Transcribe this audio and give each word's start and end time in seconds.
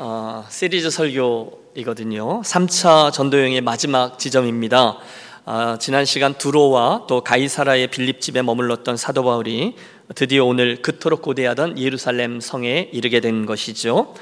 어, 0.00 0.46
시리즈 0.48 0.90
설교이거든요. 0.90 2.42
3차 2.42 3.12
전도여행의 3.12 3.62
마지막 3.62 4.16
지점입니다. 4.16 4.96
어, 5.44 5.76
지난 5.80 6.04
시간 6.04 6.34
두로와 6.34 7.06
또 7.08 7.24
가이사라의 7.24 7.88
빌립집에 7.88 8.42
머물렀던 8.42 8.96
사도 8.96 9.24
바울이 9.24 9.74
드디어 10.14 10.44
오늘 10.44 10.82
그토록 10.82 11.22
고대하던 11.22 11.80
예루살렘 11.80 12.40
성에 12.40 12.90
이르게 12.92 13.18
된 13.18 13.44
것이죠. 13.44 14.14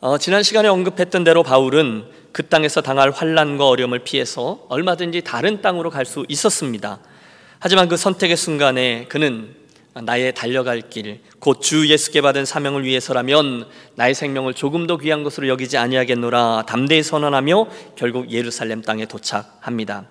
어, 0.00 0.16
지난 0.16 0.42
시간에 0.42 0.68
언급했던 0.68 1.24
대로 1.24 1.42
바울은 1.42 2.06
그 2.32 2.46
땅에서 2.46 2.80
당할 2.80 3.10
환란과 3.10 3.68
어려움을 3.68 3.98
피해서 3.98 4.64
얼마든지 4.70 5.22
다른 5.24 5.60
땅으로 5.60 5.90
갈 5.90 6.06
수 6.06 6.24
있었습니다. 6.28 7.00
하지만 7.58 7.88
그 7.88 7.98
선택의 7.98 8.38
순간에 8.38 9.04
그는 9.10 9.57
나의 10.02 10.34
달려갈 10.34 10.82
길, 10.88 11.20
곧 11.38 11.60
주 11.60 11.88
예수께 11.88 12.20
받은 12.20 12.44
사명을 12.44 12.84
위해서라면 12.84 13.66
나의 13.94 14.14
생명을 14.14 14.54
조금 14.54 14.86
더 14.86 14.96
귀한 14.96 15.22
것으로 15.22 15.48
여기지 15.48 15.76
아니하겠노라 15.76 16.64
담대히 16.66 17.02
선언하며 17.02 17.68
결국 17.96 18.30
예루살렘 18.30 18.82
땅에 18.82 19.06
도착합니다. 19.06 20.06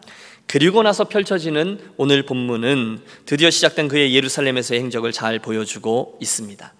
그리고 0.48 0.82
나서 0.82 1.04
펼쳐지는 1.04 1.80
오늘 1.98 2.24
본문은 2.24 3.02
드디어 3.26 3.50
시작된 3.50 3.90
그의 3.90 4.16
예루살렘에서의 4.16 4.80
행적을 4.80 5.12
잘 5.12 5.40
보여주고 5.40 6.18
있습니다. 6.22 6.74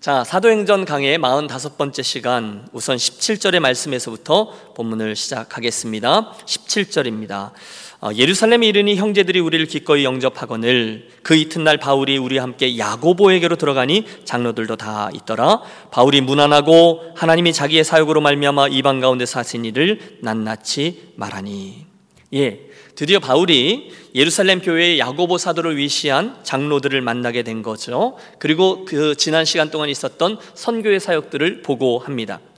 자, 0.00 0.22
사도행전 0.22 0.84
강의 0.84 1.16
45번째 1.16 2.02
시간 2.02 2.68
우선 2.72 2.98
17절의 2.98 3.60
말씀에서부터 3.60 4.74
본문을 4.74 5.16
시작하겠습니다. 5.16 6.34
17절입니다. 6.44 7.52
어, 8.00 8.10
예루살렘에 8.14 8.66
이르니 8.66 8.96
형제들이 8.96 9.40
우리를 9.40 9.66
기꺼이 9.66 10.04
영접하거늘 10.04 11.08
그 11.22 11.34
이튿날 11.34 11.78
바울이 11.78 12.18
우리와 12.18 12.42
함께 12.42 12.76
야고보에게로 12.76 13.56
들어가니 13.56 14.04
장로들도 14.24 14.76
다 14.76 15.10
있더라. 15.14 15.62
바울이 15.90 16.20
무난하고 16.20 17.12
하나님이 17.14 17.52
자기의 17.52 17.84
사역으로 17.84 18.20
말미암아 18.20 18.68
이방 18.68 19.00
가운데 19.00 19.26
사신 19.26 19.64
일을 19.64 20.18
낱낱이 20.20 21.12
말하니. 21.16 21.86
예 22.34 22.60
드디어 22.94 23.18
바울이 23.18 23.90
예루살렘 24.14 24.60
교회의 24.60 24.98
야고보 24.98 25.38
사도를 25.38 25.76
위시한 25.76 26.36
장로들을 26.42 27.00
만나게 27.00 27.42
된 27.42 27.62
거죠. 27.62 28.16
그리고 28.38 28.84
그 28.84 29.16
지난 29.16 29.44
시간 29.44 29.70
동안 29.70 29.88
있었던 29.88 30.38
선교의 30.54 31.00
사역들을 31.00 31.62
보고합니다. 31.62 32.36
어, 32.36 32.53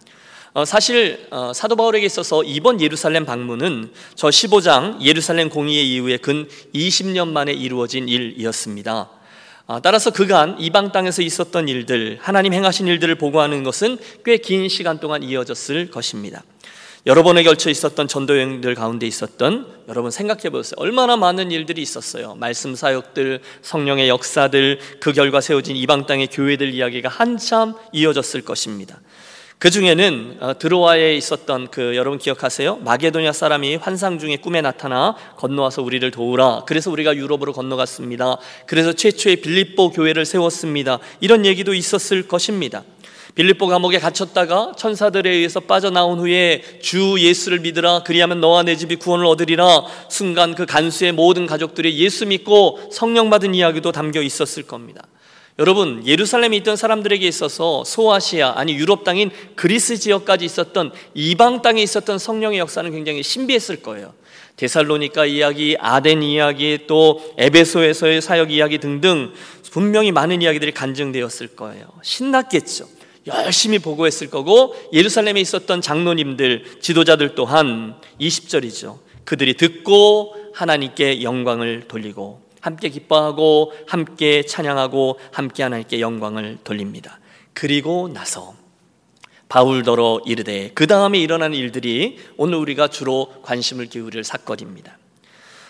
사실 0.65 1.27
어, 1.31 1.53
사도 1.53 1.77
바울에게 1.77 2.07
있어서 2.07 2.43
이번 2.43 2.81
예루살렘 2.81 3.27
방문은 3.27 3.91
저 4.15 4.29
15장 4.29 5.03
예루살렘 5.03 5.51
공의회 5.51 5.83
이후에 5.83 6.17
근 6.17 6.49
20년 6.75 7.29
만에 7.29 7.53
이루어진 7.53 8.09
일이었습니다. 8.09 9.11
어, 9.67 9.83
따라서 9.83 10.12
그간 10.12 10.57
이방 10.61 10.93
땅에서 10.93 11.23
있었던 11.23 11.69
일들, 11.69 12.19
하나님 12.23 12.53
행하신 12.53 12.87
일들을 12.87 13.17
보고하는 13.17 13.65
것은 13.65 13.99
꽤 14.25 14.39
긴 14.39 14.69
시간 14.69 15.01
동안 15.01 15.25
이어졌을 15.25 15.91
것입니다. 15.91 16.45
여러 17.05 17.23
번에 17.23 17.43
걸쳐 17.45 17.71
있었던 17.71 18.09
전도 18.09 18.37
여행들 18.37 18.75
가운데 18.75 19.07
있었던 19.07 19.67
여러분 19.89 20.11
생각해 20.11 20.51
보세요. 20.51 20.75
얼마나 20.77 21.17
많은 21.17 21.53
일들이 21.53 21.81
있었어요. 21.83 22.34
말씀 22.34 22.75
사역들, 22.75 23.41
성령의 23.62 24.09
역사들, 24.09 24.81
그 25.01 25.12
결과 25.12 25.41
세워진 25.41 25.77
이방 25.77 26.07
땅의 26.07 26.29
교회들 26.33 26.75
이야기가 26.75 27.09
한참 27.09 27.75
이어졌을 27.93 28.43
것입니다. 28.43 29.01
그 29.59 29.71
중에는 29.71 30.37
어, 30.41 30.59
드로아에 30.59 31.17
있었던 31.17 31.69
그 31.71 31.97
여러분 31.97 32.19
기억하세요? 32.19 32.77
마게도냐 32.77 33.33
사람이 33.33 33.77
환상 33.77 34.19
중에 34.19 34.37
꿈에 34.37 34.61
나타나 34.61 35.17
건너와서 35.37 35.81
우리를 35.81 36.11
도우라. 36.11 36.65
그래서 36.67 36.91
우리가 36.91 37.17
유럽으로 37.17 37.55
건너갔습니다. 37.55 38.37
그래서 38.67 38.93
최초의 38.93 39.37
빌립보 39.37 39.93
교회를 39.93 40.27
세웠습니다. 40.27 40.99
이런 41.21 41.47
얘기도 41.47 41.73
있었을 41.73 42.29
것입니다. 42.29 42.84
빌립보 43.34 43.67
감옥에 43.67 43.99
갇혔다가 43.99 44.73
천사들에 44.77 45.31
의해서 45.31 45.61
빠져나온 45.61 46.19
후에 46.19 46.62
주 46.83 47.17
예수를 47.19 47.61
믿으라 47.61 48.03
그리하면 48.03 48.41
너와 48.41 48.62
내 48.62 48.77
집이 48.77 48.97
구원을 48.97 49.25
얻으리라 49.25 49.84
순간 50.11 50.55
그 50.55 50.67
간수의 50.67 51.12
모든 51.12 51.47
가족들이 51.47 51.99
예수 51.99 52.27
믿고 52.27 52.91
성령 52.93 53.31
받은 53.31 53.55
이야기도 53.55 53.91
담겨 53.93 54.21
있었을 54.21 54.65
겁니다. 54.65 55.03
여러분 55.59 56.06
예루살렘에 56.06 56.56
있던 56.59 56.77
사람들에게 56.77 57.27
있어서 57.27 57.83
소아시아 57.84 58.55
아니 58.56 58.75
유럽 58.75 59.05
땅인 59.05 59.31
그리스 59.55 59.97
지역까지 59.97 60.44
있었던 60.44 60.93
이방 61.15 61.62
땅에 61.62 61.83
있었던 61.83 62.19
성령의 62.19 62.59
역사는 62.59 62.91
굉장히 62.91 63.22
신비했을 63.22 63.83
거예요. 63.83 64.12
데살로니카 64.56 65.27
이야기, 65.27 65.77
아덴 65.78 66.22
이야기, 66.22 66.81
또 66.87 67.22
에베소에서의 67.39 68.22
사역 68.22 68.50
이야기 68.50 68.78
등등 68.78 69.33
분명히 69.71 70.12
많은 70.12 70.43
이야기들이 70.43 70.72
간증되었을 70.72 71.49
거예요. 71.56 71.87
신났겠죠. 72.03 72.89
열심히 73.27 73.78
보고했을 73.78 74.31
거고 74.31 74.75
예루살렘에 74.93 75.41
있었던 75.41 75.81
장로님들, 75.81 76.81
지도자들 76.81 77.34
또한 77.34 77.97
20절이죠. 78.21 78.99
그들이 79.25 79.55
듣고 79.55 80.34
하나님께 80.55 81.22
영광을 81.22 81.84
돌리고 81.89 82.46
함께 82.66 82.88
기뻐하고 82.88 83.72
함께 83.87 84.43
찬양하고 84.43 85.21
함께 85.31 85.62
하나님께 85.62 86.00
영광을 86.00 86.59
돌립니다. 86.65 87.21
그리고 87.53 88.09
나서 88.09 88.54
바울더러 89.49 90.22
이르되 90.27 90.72
그 90.75 90.88
다음에 90.88 91.21
일어난 91.21 91.54
일들이 91.54 92.19
오늘 92.37 92.59
우리가 92.59 92.88
주로 92.88 93.32
관심을 93.43 93.87
기울일 93.87 94.25
사건입니다. 94.25 94.99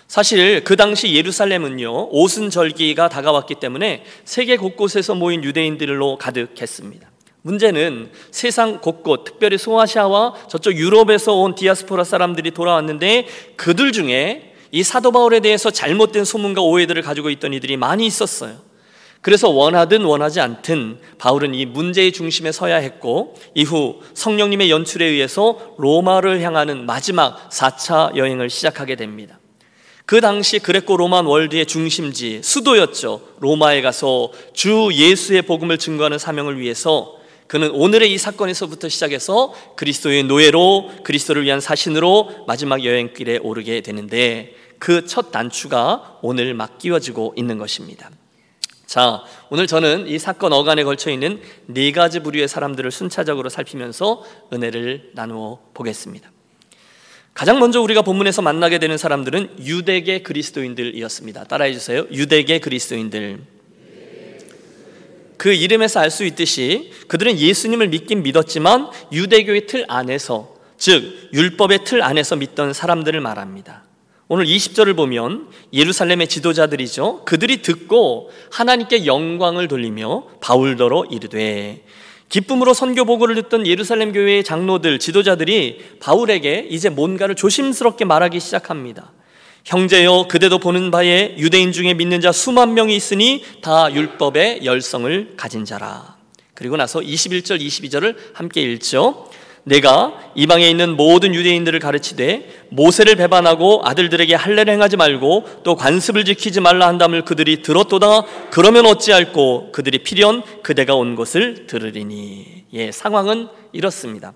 사실 0.08 0.64
그 0.64 0.76
당시 0.76 1.14
예루살렘은요 1.14 2.08
오순절기가 2.12 3.10
다가왔기 3.10 3.56
때문에 3.56 4.02
세계 4.24 4.56
곳곳에서 4.56 5.14
모인 5.14 5.44
유대인들로 5.44 6.16
가득했습니다. 6.16 7.10
문제는 7.42 8.10
세상 8.30 8.80
곳곳, 8.80 9.24
특별히 9.24 9.58
소아시아와 9.58 10.48
저쪽 10.48 10.74
유럽에서 10.74 11.34
온 11.34 11.54
디아스포라 11.54 12.04
사람들이 12.04 12.52
돌아왔는데 12.52 13.26
그들 13.56 13.92
중에 13.92 14.55
이 14.76 14.82
사도 14.82 15.10
바울에 15.10 15.40
대해서 15.40 15.70
잘못된 15.70 16.26
소문과 16.26 16.60
오해들을 16.60 17.00
가지고 17.00 17.30
있던 17.30 17.54
이들이 17.54 17.78
많이 17.78 18.04
있었어요. 18.04 18.58
그래서 19.22 19.48
원하든 19.48 20.04
원하지 20.04 20.38
않든 20.40 20.98
바울은 21.16 21.54
이 21.54 21.64
문제의 21.64 22.12
중심에 22.12 22.52
서야 22.52 22.76
했고 22.76 23.34
이후 23.54 24.02
성령님의 24.12 24.70
연출에 24.70 25.06
의해서 25.06 25.58
로마를 25.78 26.42
향하는 26.42 26.84
마지막 26.84 27.48
4차 27.48 28.16
여행을 28.16 28.50
시작하게 28.50 28.96
됩니다. 28.96 29.38
그 30.04 30.20
당시 30.20 30.58
그레코 30.58 30.98
로만 30.98 31.24
월드의 31.24 31.64
중심지 31.64 32.42
수도였죠. 32.42 33.22
로마에 33.40 33.80
가서 33.80 34.30
주 34.52 34.90
예수의 34.92 35.40
복음을 35.40 35.78
증거하는 35.78 36.18
사명을 36.18 36.60
위해서 36.60 37.16
그는 37.46 37.70
오늘의 37.70 38.12
이 38.12 38.18
사건에서부터 38.18 38.88
시작해서 38.90 39.54
그리스도의 39.76 40.24
노예로 40.24 40.90
그리스도를 41.04 41.44
위한 41.44 41.60
사신으로 41.60 42.44
마지막 42.46 42.84
여행길에 42.84 43.38
오르게 43.38 43.80
되는데 43.80 44.54
그 44.78 45.06
첫 45.06 45.30
단추가 45.32 46.18
오늘 46.22 46.54
막 46.54 46.78
끼워지고 46.78 47.34
있는 47.36 47.58
것입니다. 47.58 48.10
자, 48.86 49.22
오늘 49.50 49.66
저는 49.66 50.06
이 50.06 50.18
사건 50.18 50.52
어간에 50.52 50.84
걸쳐 50.84 51.10
있는 51.10 51.40
네 51.66 51.90
가지 51.92 52.20
부류의 52.20 52.46
사람들을 52.48 52.90
순차적으로 52.90 53.48
살피면서 53.48 54.24
은혜를 54.52 55.10
나누어 55.14 55.58
보겠습니다. 55.74 56.30
가장 57.34 57.58
먼저 57.58 57.80
우리가 57.82 58.02
본문에서 58.02 58.40
만나게 58.42 58.78
되는 58.78 58.96
사람들은 58.96 59.66
유대계 59.66 60.22
그리스도인들이었습니다. 60.22 61.44
따라해 61.44 61.72
주세요. 61.72 62.06
유대계 62.10 62.60
그리스도인들. 62.60 63.40
그 65.36 65.52
이름에서 65.52 66.00
알 66.00 66.10
수 66.10 66.24
있듯이 66.24 66.92
그들은 67.08 67.38
예수님을 67.38 67.88
믿긴 67.88 68.22
믿었지만 68.22 68.88
유대교의 69.12 69.66
틀 69.66 69.84
안에서 69.88 70.56
즉 70.78 71.30
율법의 71.34 71.84
틀 71.84 72.02
안에서 72.02 72.36
믿던 72.36 72.72
사람들을 72.72 73.20
말합니다. 73.20 73.85
오늘 74.28 74.44
20절을 74.46 74.96
보면 74.96 75.46
예루살렘의 75.72 76.26
지도자들이죠. 76.26 77.24
그들이 77.24 77.62
듣고 77.62 78.30
하나님께 78.50 79.06
영광을 79.06 79.68
돌리며 79.68 80.24
바울더러 80.40 81.04
이르되 81.10 81.84
기쁨으로 82.28 82.74
선교 82.74 83.04
보고를 83.04 83.36
듣던 83.36 83.68
예루살렘 83.68 84.12
교회의 84.12 84.42
장로들, 84.42 84.98
지도자들이 84.98 85.78
바울에게 86.00 86.66
이제 86.70 86.88
뭔가를 86.88 87.36
조심스럽게 87.36 88.04
말하기 88.04 88.40
시작합니다. 88.40 89.12
형제여 89.64 90.26
그대도 90.28 90.58
보는 90.58 90.90
바에 90.90 91.36
유대인 91.38 91.70
중에 91.70 91.94
믿는 91.94 92.20
자 92.20 92.32
수만 92.32 92.74
명이 92.74 92.96
있으니 92.96 93.44
다 93.62 93.92
율법의 93.92 94.64
열성을 94.64 95.34
가진 95.36 95.64
자라. 95.64 96.16
그리고 96.54 96.76
나서 96.76 96.98
21절 96.98 97.60
22절을 97.60 98.16
함께 98.32 98.62
읽죠. 98.62 99.28
내가 99.66 100.14
이방에 100.36 100.70
있는 100.70 100.96
모든 100.96 101.34
유대인들을 101.34 101.80
가르치되 101.80 102.66
모세를 102.68 103.16
배반하고 103.16 103.80
아들들에게 103.84 104.32
할례를 104.32 104.72
행하지 104.72 104.96
말고 104.96 105.62
또 105.64 105.74
관습을 105.74 106.24
지키지 106.24 106.60
말라 106.60 106.86
한담을 106.86 107.24
그들이 107.24 107.62
들었도다. 107.62 108.22
그러면 108.50 108.86
어찌할꼬? 108.86 109.72
그들이 109.72 110.04
필연 110.04 110.44
그대가 110.62 110.94
온 110.94 111.16
것을 111.16 111.66
들으리니. 111.66 112.66
예 112.74 112.92
상황은 112.92 113.48
이렇습니다. 113.72 114.34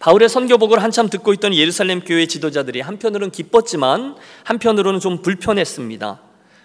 바울의 0.00 0.28
선교복을 0.28 0.82
한참 0.82 1.08
듣고 1.08 1.32
있던 1.34 1.54
예루살렘 1.54 2.00
교회 2.00 2.26
지도자들이 2.26 2.80
한편으로는 2.80 3.30
기뻤지만 3.30 4.16
한편으로는 4.42 4.98
좀 4.98 5.22
불편했습니다. 5.22 6.20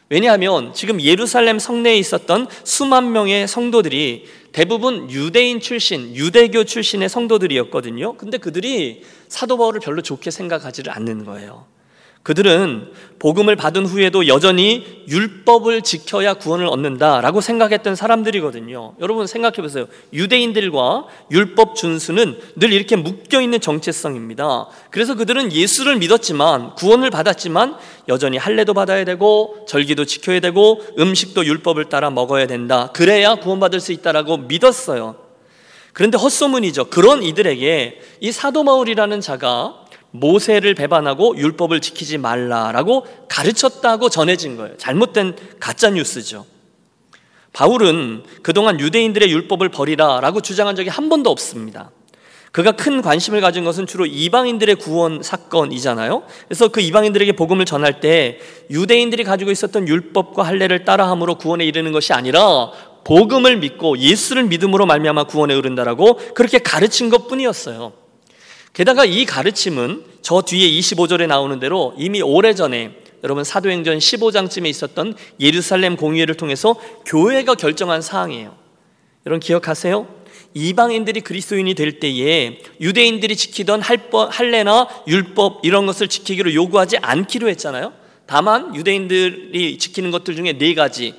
왜냐하면 0.10 0.74
지금 0.74 1.00
예루살렘 1.00 1.60
성내에 1.60 1.96
있었던 1.98 2.48
수만 2.64 3.12
명의 3.12 3.48
성도들이 3.48 4.26
대부분 4.52 5.10
유대인 5.10 5.60
출신, 5.60 6.16
유대교 6.16 6.64
출신의 6.64 7.10
성도들이었거든요. 7.10 8.18
근데 8.18 8.38
그들이 8.38 9.04
사도 9.28 9.58
바울을 9.58 9.80
별로 9.80 10.02
좋게 10.02 10.32
생각하지를 10.32 10.92
않는 10.94 11.26
거예요. 11.26 11.66
그들은 12.24 12.92
복음을 13.18 13.56
받은 13.56 13.86
후에도 13.86 14.28
여전히 14.28 15.04
율법을 15.08 15.82
지켜야 15.82 16.34
구원을 16.34 16.68
얻는다라고 16.68 17.42
생각했던 17.42 17.96
사람들이거든요. 17.96 18.96
여러분 19.00 19.26
생각해 19.26 19.58
보세요. 19.58 19.88
유대인들과 20.14 21.06
율법 21.32 21.76
준수는 21.76 22.40
늘 22.58 22.74
이렇게 22.74 22.96
묶여 22.96 23.42
있는 23.42 23.60
정체성입니다. 23.60 24.68
그래서 24.90 25.16
그들은 25.16 25.52
예수를 25.52 25.98
믿었지만 25.98 26.76
구원을 26.76 27.10
받았지만 27.10 27.78
여전히 28.10 28.38
할례도 28.38 28.74
받아야 28.74 29.06
되고 29.06 29.66
절기도 29.68 30.06
지켜야 30.06 30.40
되고 30.40 30.82
음식도 30.98 31.46
율법을 31.46 31.86
따라 31.86 32.10
먹어야 32.10 32.48
된다. 32.48 32.92
그래야 32.94 33.36
구원받을 33.36 33.80
수 33.80 33.92
있다라고 33.92 34.38
믿었어요. 34.38 35.16
그런데 35.94 36.18
헛소문이죠. 36.18 36.86
그런 36.86 37.24
이들에게 37.24 38.02
이 38.22 38.32
사도 38.32 38.64
바울이라는 38.64 39.20
자가 39.22 39.86
모세를 40.12 40.74
배반하고 40.76 41.38
율법을 41.38 41.82
지키지 41.82 42.18
말라라고 42.18 43.06
가르쳤다고 43.28 44.10
전해진 44.10 44.58
거예요. 44.58 44.78
잘못된 44.78 45.36
가짜 45.60 45.90
뉴스죠. 45.90 46.46
바울은 47.54 48.24
그동안 48.42 48.80
유대인들의 48.80 49.32
율법을 49.32 49.70
버리라라고 49.70 50.42
주장한 50.42 50.76
적이 50.76 50.90
한 50.90 51.10
번도 51.10 51.30
없습니다. 51.30 51.92
그가 52.52 52.72
큰 52.72 53.02
관심을 53.02 53.42
가진 53.42 53.64
것은 53.64 53.86
주로 53.86 54.06
이방인들의 54.08 54.76
구원 54.76 55.22
사건이잖아요. 55.22 56.24
그래서 56.48 56.68
그 56.70 56.82
이방인들에게 56.82 57.34
복음을 57.34 57.66
전할 57.66 58.00
때 58.00 58.40
유대인들이 58.72 59.24
가지고 59.24 59.52
있었던 59.52 59.88
율법과 59.88 60.44
할례를 60.44 60.84
따라함으로 60.84 61.36
구원에 61.36 61.66
이르는 61.66 61.92
것이 61.92 62.14
아니라 62.14 62.72
복음을 63.04 63.58
믿고 63.58 64.00
예수를 64.00 64.44
믿음으로 64.46 64.86
말미암아 64.88 65.26
구원에 65.26 65.56
이른다라고 65.56 66.16
그렇게 66.34 66.58
가르친 66.58 67.10
것뿐이었어요. 67.10 67.94
게다가 68.80 69.04
이 69.04 69.26
가르침은 69.26 70.06
저 70.22 70.42
뒤에 70.42 70.70
25절에 70.80 71.28
나오는 71.28 71.60
대로 71.60 71.94
이미 71.98 72.22
오래전에 72.22 72.96
여러분 73.26 73.44
사도행전 73.44 73.98
15장쯤에 73.98 74.68
있었던 74.68 75.16
예루살렘 75.42 75.98
공의회를 75.98 76.36
통해서 76.36 76.80
교회가 77.06 77.56
결정한 77.56 78.02
사항이에요. 78.02 78.56
여러분 79.26 79.42
기억하세요? 79.42 80.08
이방인들이 80.54 81.20
그리스도인이 81.20 81.74
될 81.74 82.00
때에 82.00 82.62
유대인들이 82.80 83.36
지키던 83.36 83.82
할례나 83.82 84.88
율법 85.10 85.66
이런 85.66 85.86
것을 85.86 86.08
지키기로 86.08 86.54
요구하지 86.54 87.00
않기로 87.02 87.50
했잖아요. 87.50 87.92
다만 88.28 88.74
유대인들이 88.78 89.78
지키는 89.78 90.10
것들 90.12 90.38
중에 90.38 90.58
네 90.58 90.74
가지 90.74 91.16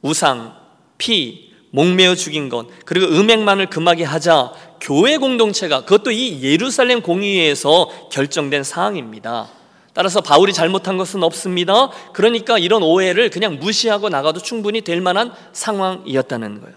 우상, 0.00 0.56
피, 0.96 1.48
목매어 1.70 2.14
죽인 2.14 2.48
것 2.48 2.66
그리고 2.84 3.06
음행만을 3.06 3.66
금하게 3.66 4.04
하자 4.04 4.52
교회 4.80 5.16
공동체가 5.16 5.82
그것도 5.82 6.10
이 6.10 6.42
예루살렘 6.42 7.02
공의회에서 7.02 8.08
결정된 8.10 8.64
사항입니다. 8.64 9.50
따라서 9.92 10.20
바울이 10.20 10.52
잘못한 10.52 10.96
것은 10.96 11.22
없습니다. 11.22 11.90
그러니까 12.12 12.58
이런 12.58 12.82
오해를 12.82 13.30
그냥 13.30 13.58
무시하고 13.58 14.08
나가도 14.08 14.40
충분히 14.40 14.82
될 14.82 15.00
만한 15.00 15.32
상황이었다는 15.52 16.60
거예요. 16.60 16.76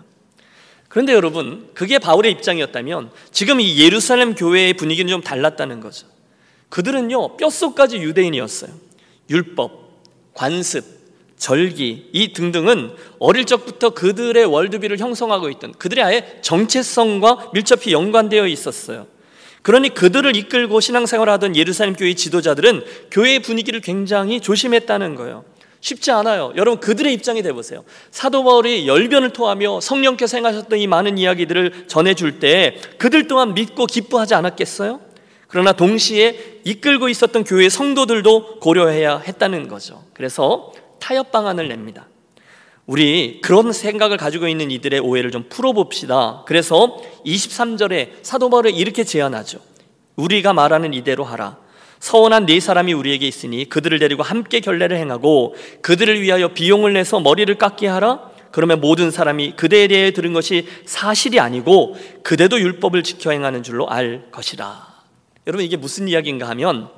그런데 0.88 1.14
여러분, 1.14 1.70
그게 1.74 2.00
바울의 2.00 2.32
입장이었다면 2.32 3.12
지금 3.32 3.62
이 3.62 3.80
예루살렘 3.80 4.36
교회의 4.36 4.74
분위기는 4.74 5.10
좀 5.10 5.22
달랐다는 5.22 5.80
거죠. 5.80 6.08
그들은요, 6.70 7.38
뼛속까지 7.38 7.98
유대인이었어요. 7.98 8.72
율법, 9.30 9.72
관습, 10.34 10.84
절기 11.42 12.10
이 12.14 12.34
등등은 12.34 12.92
어릴 13.18 13.46
적부터 13.46 13.90
그들의 13.90 14.46
월드비를 14.46 15.00
형성하고 15.00 15.50
있던 15.50 15.74
그들의 15.74 16.04
아예 16.04 16.40
정체성과 16.42 17.50
밀접히 17.54 17.94
연관되어 17.94 18.46
있었어요. 18.46 19.08
그러니 19.64 19.90
그들을 19.96 20.36
이끌고 20.36 20.80
신앙생활을 20.80 21.34
하던 21.34 21.56
예루살렘 21.56 21.96
교회 21.96 22.14
지도자들은 22.14 22.84
교회의 23.10 23.40
분위기를 23.40 23.82
굉장히 23.82 24.40
조심했다는 24.40 25.16
거예요. 25.16 25.44
쉽지 25.80 26.12
않아요. 26.12 26.54
여러분 26.58 26.80
그들의 26.80 27.12
입장이 27.12 27.42
돼 27.42 27.54
보세요. 27.54 27.84
사도 28.12 28.44
바울이 28.44 28.88
열변을 28.88 29.34
토하며 29.34 29.82
성령께서 29.82 30.38
행하셨던 30.38 30.78
이 30.78 30.86
많은 30.86 31.18
이야기들을 31.18 31.86
전해 31.88 32.14
줄때 32.14 32.76
그들 33.00 33.28
또한 33.28 33.56
믿고 33.56 33.88
기뻐하지 33.88 34.36
않았겠어요? 34.36 35.00
그러나 35.48 35.72
동시에 35.72 36.60
이끌고 36.66 37.10
있었던 37.10 37.44
교회 37.46 37.68
성도들도 37.68 38.60
고려해야 38.60 39.18
했다는 39.18 39.68
거죠. 39.70 40.04
그래서 40.14 40.72
타협 41.02 41.32
방안을 41.32 41.68
냅니다. 41.68 42.08
우리 42.86 43.42
그런 43.42 43.74
생각을 43.74 44.18
가지고 44.18 44.48
있는 44.48 44.72
이들의 44.72 45.00
오해를 45.02 45.32
좀 45.32 45.46
풀어봅시다. 45.50 46.44
그래서 46.46 46.98
23절에 47.26 48.24
사도 48.24 48.50
바울이 48.50 48.72
이렇게 48.74 49.04
제안하죠. 49.04 49.60
우리가 50.16 50.54
말하는 50.54 50.94
이대로 50.94 51.24
하라. 51.24 51.58
서원한 52.00 52.46
네 52.46 52.60
사람이 52.60 52.94
우리에게 52.94 53.28
있으니 53.28 53.70
그들을 53.70 54.00
데리고 54.00 54.24
함께 54.24 54.60
결례를 54.60 54.98
행하고 54.98 55.56
그들을 55.82 56.22
위하여 56.22 56.50
비용을 56.50 56.94
내서 56.94 57.20
머리를 57.20 57.54
깎게 57.56 57.88
하라. 57.88 58.32
그러면 58.52 58.82
모든 58.82 59.12
사람이 59.12 59.54
그대에 59.56 59.88
대해 59.88 60.12
들은 60.12 60.34
것이 60.34 60.68
사실이 60.86 61.40
아니고 61.40 61.96
그대도 62.24 62.60
율법을 62.60 63.04
지켜 63.04 63.32
행하는 63.32 63.64
줄로 63.64 63.88
알 63.88 64.30
것이라. 64.32 64.88
여러분 65.48 65.66
이게 65.66 65.78
무슨 65.78 66.08
이야기인가 66.08 66.50
하면 66.50 66.90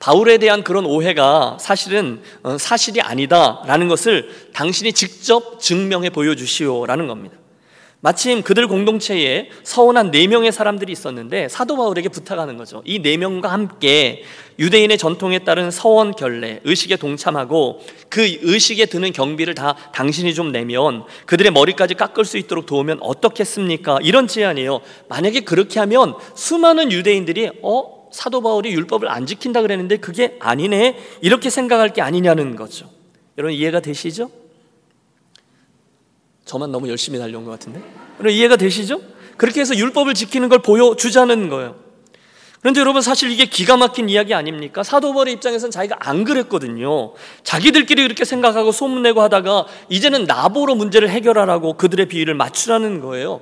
바울에 0.00 0.38
대한 0.38 0.64
그런 0.64 0.86
오해가 0.86 1.58
사실은 1.60 2.22
어, 2.42 2.58
사실이 2.58 3.00
아니다라는 3.02 3.86
것을 3.88 4.30
당신이 4.54 4.94
직접 4.94 5.60
증명해 5.60 6.10
보여주시오라는 6.10 7.06
겁니다. 7.06 7.36
마침 8.02 8.40
그들 8.40 8.66
공동체에 8.66 9.50
서운한 9.62 10.10
네 10.10 10.26
명의 10.26 10.52
사람들이 10.52 10.90
있었는데 10.90 11.48
사도 11.50 11.76
바울에게 11.76 12.08
부탁하는 12.08 12.56
거죠. 12.56 12.82
이 12.86 12.98
네 13.02 13.18
명과 13.18 13.52
함께 13.52 14.22
유대인의 14.58 14.96
전통에 14.96 15.40
따른 15.40 15.70
서원 15.70 16.12
결례 16.12 16.60
의식에 16.64 16.96
동참하고 16.96 17.80
그 18.08 18.22
의식에 18.40 18.86
드는 18.86 19.12
경비를 19.12 19.54
다 19.54 19.74
당신이 19.92 20.32
좀 20.32 20.50
내면 20.50 21.04
그들의 21.26 21.52
머리까지 21.52 21.92
깎을 21.94 22.24
수 22.24 22.38
있도록 22.38 22.64
도우면 22.64 23.00
어떻겠습니까? 23.02 23.98
이런 24.02 24.26
제안이에요. 24.26 24.80
만약에 25.10 25.40
그렇게 25.40 25.78
하면 25.80 26.14
수많은 26.34 26.92
유대인들이 26.92 27.50
어 27.62 27.99
사도 28.10 28.40
바울이 28.42 28.72
율법을 28.72 29.08
안 29.08 29.26
지킨다 29.26 29.62
그랬는데 29.62 29.98
그게 29.98 30.36
아니네 30.40 30.98
이렇게 31.20 31.50
생각할 31.50 31.92
게 31.92 32.02
아니냐는 32.02 32.56
거죠. 32.56 32.90
여러분 33.38 33.54
이해가 33.54 33.80
되시죠? 33.80 34.30
저만 36.44 36.72
너무 36.72 36.88
열심히 36.88 37.18
달려온 37.18 37.44
것 37.44 37.52
같은데 37.52 37.80
여러분 38.18 38.32
이해가 38.32 38.56
되시죠? 38.56 39.00
그렇게 39.36 39.60
해서 39.60 39.74
율법을 39.76 40.14
지키는 40.14 40.48
걸 40.48 40.58
보여주자는 40.60 41.48
거예요. 41.48 41.76
그런데 42.60 42.80
여러분 42.80 43.00
사실 43.00 43.30
이게 43.30 43.46
기가 43.46 43.78
막힌 43.78 44.10
이야기 44.10 44.34
아닙니까? 44.34 44.82
사도 44.82 45.14
바울의 45.14 45.32
입장에서는 45.34 45.70
자기가 45.70 45.96
안 46.00 46.24
그랬거든요. 46.24 47.14
자기들끼리 47.42 48.02
그렇게 48.02 48.26
생각하고 48.26 48.70
소문내고 48.70 49.22
하다가 49.22 49.66
이제는 49.88 50.24
나보러 50.24 50.74
문제를 50.74 51.08
해결하라고 51.08 51.74
그들의 51.74 52.06
비위를 52.06 52.34
맞추라는 52.34 53.00
거예요. 53.00 53.40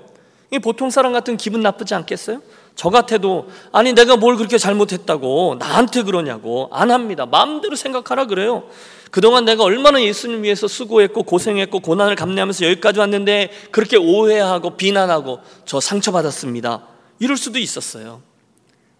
보통 0.62 0.88
사람 0.90 1.12
같은 1.12 1.36
기분 1.36 1.62
나쁘지 1.62 1.94
않겠어요? 1.94 2.40
저 2.78 2.90
같아도 2.90 3.48
아니 3.72 3.92
내가 3.92 4.16
뭘 4.16 4.36
그렇게 4.36 4.56
잘못했다고 4.56 5.56
나한테 5.58 6.04
그러냐고 6.04 6.68
안 6.72 6.92
합니다. 6.92 7.26
마음대로 7.26 7.74
생각하라 7.74 8.26
그래요. 8.26 8.68
그동안 9.10 9.44
내가 9.44 9.64
얼마나 9.64 10.00
예수님 10.00 10.44
위해서 10.44 10.68
수고했고 10.68 11.24
고생했고 11.24 11.80
고난을 11.80 12.14
감내하면서 12.14 12.66
여기까지 12.66 13.00
왔는데 13.00 13.50
그렇게 13.72 13.96
오해하고 13.96 14.76
비난하고 14.76 15.40
저 15.64 15.80
상처받았습니다. 15.80 16.86
이럴 17.18 17.36
수도 17.36 17.58
있었어요. 17.58 18.22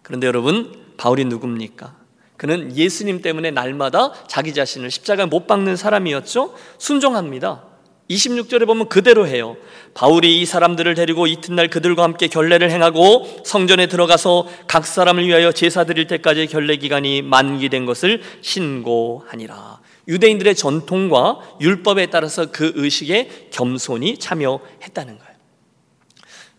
그런데 0.01 0.27
여러분 0.27 0.75
바울이 0.97 1.23
누굽니까? 1.23 1.95
그는 2.35 2.75
예수님 2.75 3.21
때문에 3.21 3.51
날마다 3.51 4.11
자기 4.27 4.53
자신을 4.53 4.91
십자가에 4.91 5.27
못 5.27 5.47
박는 5.47 5.77
사람이었죠. 5.77 6.53
순종합니다. 6.79 7.63
26절에 8.09 8.65
보면 8.65 8.89
그대로 8.89 9.27
해요. 9.27 9.55
바울이 9.93 10.41
이 10.41 10.45
사람들을 10.45 10.95
데리고 10.95 11.27
이튿날 11.27 11.67
그들과 11.69 12.03
함께 12.03 12.27
결례를 12.27 12.71
행하고 12.71 13.41
성전에 13.45 13.87
들어가서 13.87 14.47
각 14.67 14.87
사람을 14.87 15.27
위하여 15.27 15.51
제사 15.51 15.83
드릴 15.83 16.07
때까지 16.07 16.47
결례 16.47 16.77
기간이 16.77 17.21
만기된 17.21 17.85
것을 17.85 18.21
신고하니라. 18.41 19.79
유대인들의 20.07 20.55
전통과 20.55 21.39
율법에 21.61 22.07
따라서 22.07 22.47
그 22.51 22.71
의식에 22.75 23.49
겸손히 23.51 24.17
참여했다는 24.17 25.19
거예요. 25.19 25.33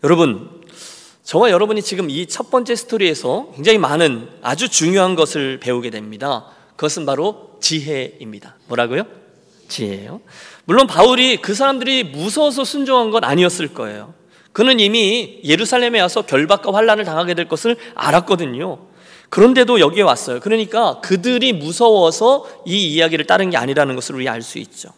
여러분, 0.03 0.61
저와 1.23 1.51
여러분이 1.51 1.81
지금 1.81 2.09
이 2.09 2.25
첫 2.27 2.49
번째 2.49 2.75
스토리에서 2.75 3.51
굉장히 3.55 3.77
많은 3.77 4.29
아주 4.41 4.69
중요한 4.69 5.15
것을 5.15 5.59
배우게 5.59 5.89
됩니다. 5.89 6.45
그것은 6.77 7.05
바로 7.05 7.57
지혜입니다. 7.61 8.57
뭐라고요? 8.67 9.20
지혜예요. 9.71 10.21
물론 10.65 10.85
바울이 10.85 11.37
그 11.37 11.55
사람들이 11.55 12.03
무서워서 12.03 12.63
순종한 12.63 13.09
건 13.09 13.23
아니었을 13.23 13.73
거예요. 13.73 14.13
그는 14.51 14.79
이미 14.79 15.39
예루살렘에 15.43 15.99
와서 16.01 16.21
결박과 16.23 16.73
환란을 16.73 17.05
당하게 17.05 17.33
될 17.33 17.47
것을 17.47 17.77
알았거든요. 17.95 18.79
그런데도 19.29 19.79
여기에 19.79 20.03
왔어요. 20.03 20.41
그러니까 20.41 20.99
그들이 20.99 21.53
무서워서 21.53 22.45
이 22.65 22.93
이야기를 22.93 23.25
따른 23.25 23.49
게 23.49 23.57
아니라는 23.57 23.95
것을 23.95 24.15
우리 24.15 24.27
알 24.27 24.41
수 24.41 24.59
있죠. 24.59 24.89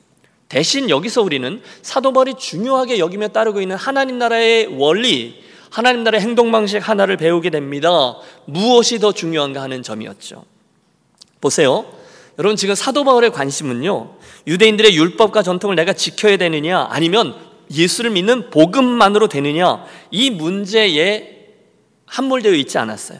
대신 0.49 0.89
여기서 0.89 1.21
우리는 1.21 1.61
사도 1.81 2.11
바울이 2.13 2.33
중요하게 2.37 2.97
여기며 2.99 3.29
따르고 3.29 3.61
있는 3.61 3.75
하나님 3.75 4.17
나라의 4.17 4.67
원리, 4.77 5.41
하나님 5.69 6.03
나라의 6.03 6.21
행동 6.21 6.51
방식 6.51 6.77
하나를 6.77 7.17
배우게 7.17 7.49
됩니다. 7.49 8.17
무엇이 8.45 8.99
더 8.99 9.11
중요한가 9.11 9.61
하는 9.61 9.83
점이었죠. 9.83 10.45
보세요. 11.41 11.85
여러분 12.39 12.55
지금 12.55 12.73
사도 12.73 13.03
바울의 13.03 13.31
관심은요. 13.31 14.15
유대인들의 14.47 14.95
율법과 14.95 15.43
전통을 15.43 15.75
내가 15.75 15.93
지켜야 15.93 16.37
되느냐 16.37 16.87
아니면 16.89 17.35
예수를 17.71 18.11
믿는 18.11 18.49
복음만으로 18.49 19.27
되느냐 19.27 19.85
이 20.11 20.29
문제에 20.29 21.47
함몰되어 22.05 22.53
있지 22.53 22.77
않았어요. 22.77 23.19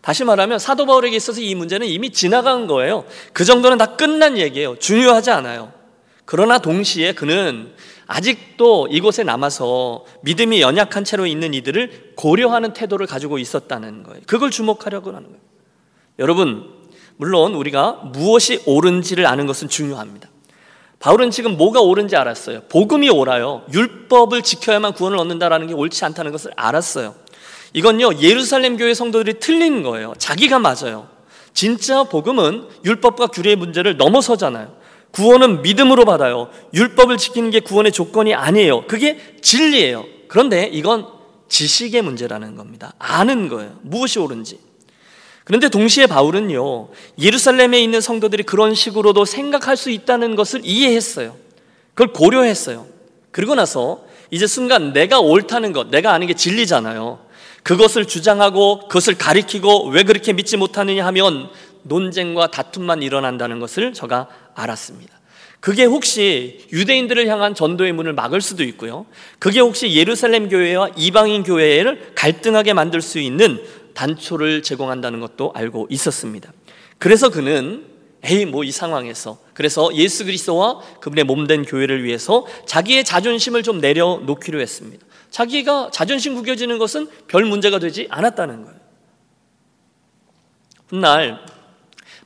다시 0.00 0.24
말하면 0.24 0.58
사도 0.58 0.84
바울에게 0.86 1.16
있어서 1.16 1.40
이 1.40 1.54
문제는 1.54 1.86
이미 1.86 2.10
지나간 2.10 2.66
거예요. 2.66 3.04
그 3.32 3.44
정도는 3.44 3.78
다 3.78 3.96
끝난 3.96 4.36
얘기예요. 4.36 4.78
중요하지 4.78 5.30
않아요. 5.30 5.72
그러나 6.26 6.58
동시에 6.58 7.12
그는 7.12 7.72
아직도 8.06 8.88
이곳에 8.90 9.22
남아서 9.22 10.04
믿음이 10.22 10.60
연약한 10.60 11.04
채로 11.04 11.26
있는 11.26 11.54
이들을 11.54 12.12
고려하는 12.16 12.72
태도를 12.74 13.06
가지고 13.06 13.38
있었다는 13.38 14.02
거예요. 14.02 14.20
그걸 14.26 14.50
주목하려고 14.50 15.10
하는 15.10 15.24
거예요. 15.24 15.40
여러분, 16.18 16.70
물론 17.16 17.54
우리가 17.54 18.02
무엇이 18.12 18.62
옳은지를 18.66 19.26
아는 19.26 19.46
것은 19.46 19.68
중요합니다. 19.68 20.28
바울은 21.04 21.30
지금 21.30 21.58
뭐가 21.58 21.82
옳은지 21.82 22.16
알았어요. 22.16 22.62
복음이 22.70 23.10
옳아요. 23.10 23.62
율법을 23.70 24.40
지켜야만 24.40 24.94
구원을 24.94 25.18
얻는다라는 25.18 25.66
게 25.66 25.74
옳지 25.74 26.02
않다는 26.02 26.32
것을 26.32 26.52
알았어요. 26.56 27.14
이건요, 27.74 28.20
예루살렘 28.22 28.78
교회 28.78 28.94
성도들이 28.94 29.38
틀린 29.38 29.82
거예요. 29.82 30.14
자기가 30.16 30.60
맞아요. 30.60 31.08
진짜 31.52 32.04
복음은 32.04 32.68
율법과 32.86 33.26
규례의 33.26 33.56
문제를 33.56 33.98
넘어서잖아요. 33.98 34.74
구원은 35.10 35.60
믿음으로 35.60 36.06
받아요. 36.06 36.48
율법을 36.72 37.18
지키는 37.18 37.50
게 37.50 37.60
구원의 37.60 37.92
조건이 37.92 38.32
아니에요. 38.32 38.86
그게 38.86 39.36
진리예요. 39.42 40.06
그런데 40.28 40.70
이건 40.72 41.06
지식의 41.50 42.00
문제라는 42.00 42.56
겁니다. 42.56 42.94
아는 42.98 43.50
거예요. 43.50 43.76
무엇이 43.82 44.18
옳은지. 44.20 44.58
그런데 45.44 45.68
동시에 45.68 46.06
바울은요, 46.06 46.88
예루살렘에 47.20 47.80
있는 47.80 48.00
성도들이 48.00 48.44
그런 48.44 48.74
식으로도 48.74 49.26
생각할 49.26 49.76
수 49.76 49.90
있다는 49.90 50.36
것을 50.36 50.62
이해했어요. 50.64 51.36
그걸 51.92 52.12
고려했어요. 52.12 52.86
그리고 53.30 53.54
나서 53.54 54.04
이제 54.30 54.46
순간 54.46 54.92
내가 54.92 55.20
옳다는 55.20 55.72
것, 55.72 55.88
내가 55.88 56.12
아는 56.12 56.26
게 56.26 56.34
진리잖아요. 56.34 57.20
그것을 57.62 58.06
주장하고 58.06 58.88
그것을 58.88 59.16
가리키고 59.16 59.88
왜 59.88 60.02
그렇게 60.02 60.32
믿지 60.32 60.56
못하느냐 60.56 61.04
하면 61.06 61.48
논쟁과 61.82 62.50
다툼만 62.50 63.02
일어난다는 63.02 63.58
것을 63.60 63.92
저가 63.92 64.28
알았습니다. 64.54 65.14
그게 65.60 65.84
혹시 65.84 66.66
유대인들을 66.72 67.26
향한 67.26 67.54
전도의 67.54 67.92
문을 67.92 68.12
막을 68.12 68.42
수도 68.42 68.64
있고요. 68.64 69.06
그게 69.38 69.60
혹시 69.60 69.94
예루살렘 69.94 70.48
교회와 70.50 70.90
이방인 70.96 71.42
교회를 71.42 72.12
갈등하게 72.14 72.74
만들 72.74 73.00
수 73.00 73.18
있는 73.18 73.62
단초를 73.94 74.62
제공한다는 74.62 75.20
것도 75.20 75.52
알고 75.54 75.86
있었습니다. 75.90 76.52
그래서 76.98 77.30
그는 77.30 77.94
에이 78.24 78.46
뭐 78.46 78.64
이 78.64 78.72
상황에서 78.72 79.38
그래서 79.52 79.94
예수 79.94 80.24
그리스도와 80.24 80.80
그분의 81.00 81.24
몸된 81.24 81.64
교회를 81.64 82.04
위해서 82.04 82.46
자기의 82.66 83.04
자존심을 83.04 83.62
좀 83.62 83.80
내려놓기로 83.80 84.60
했습니다. 84.60 85.04
자기가 85.30 85.90
자존심 85.92 86.34
구겨지는 86.34 86.78
것은 86.78 87.08
별 87.28 87.44
문제가 87.44 87.78
되지 87.78 88.06
않았다는 88.10 88.64
거예요. 88.64 88.78
훗날 90.88 91.44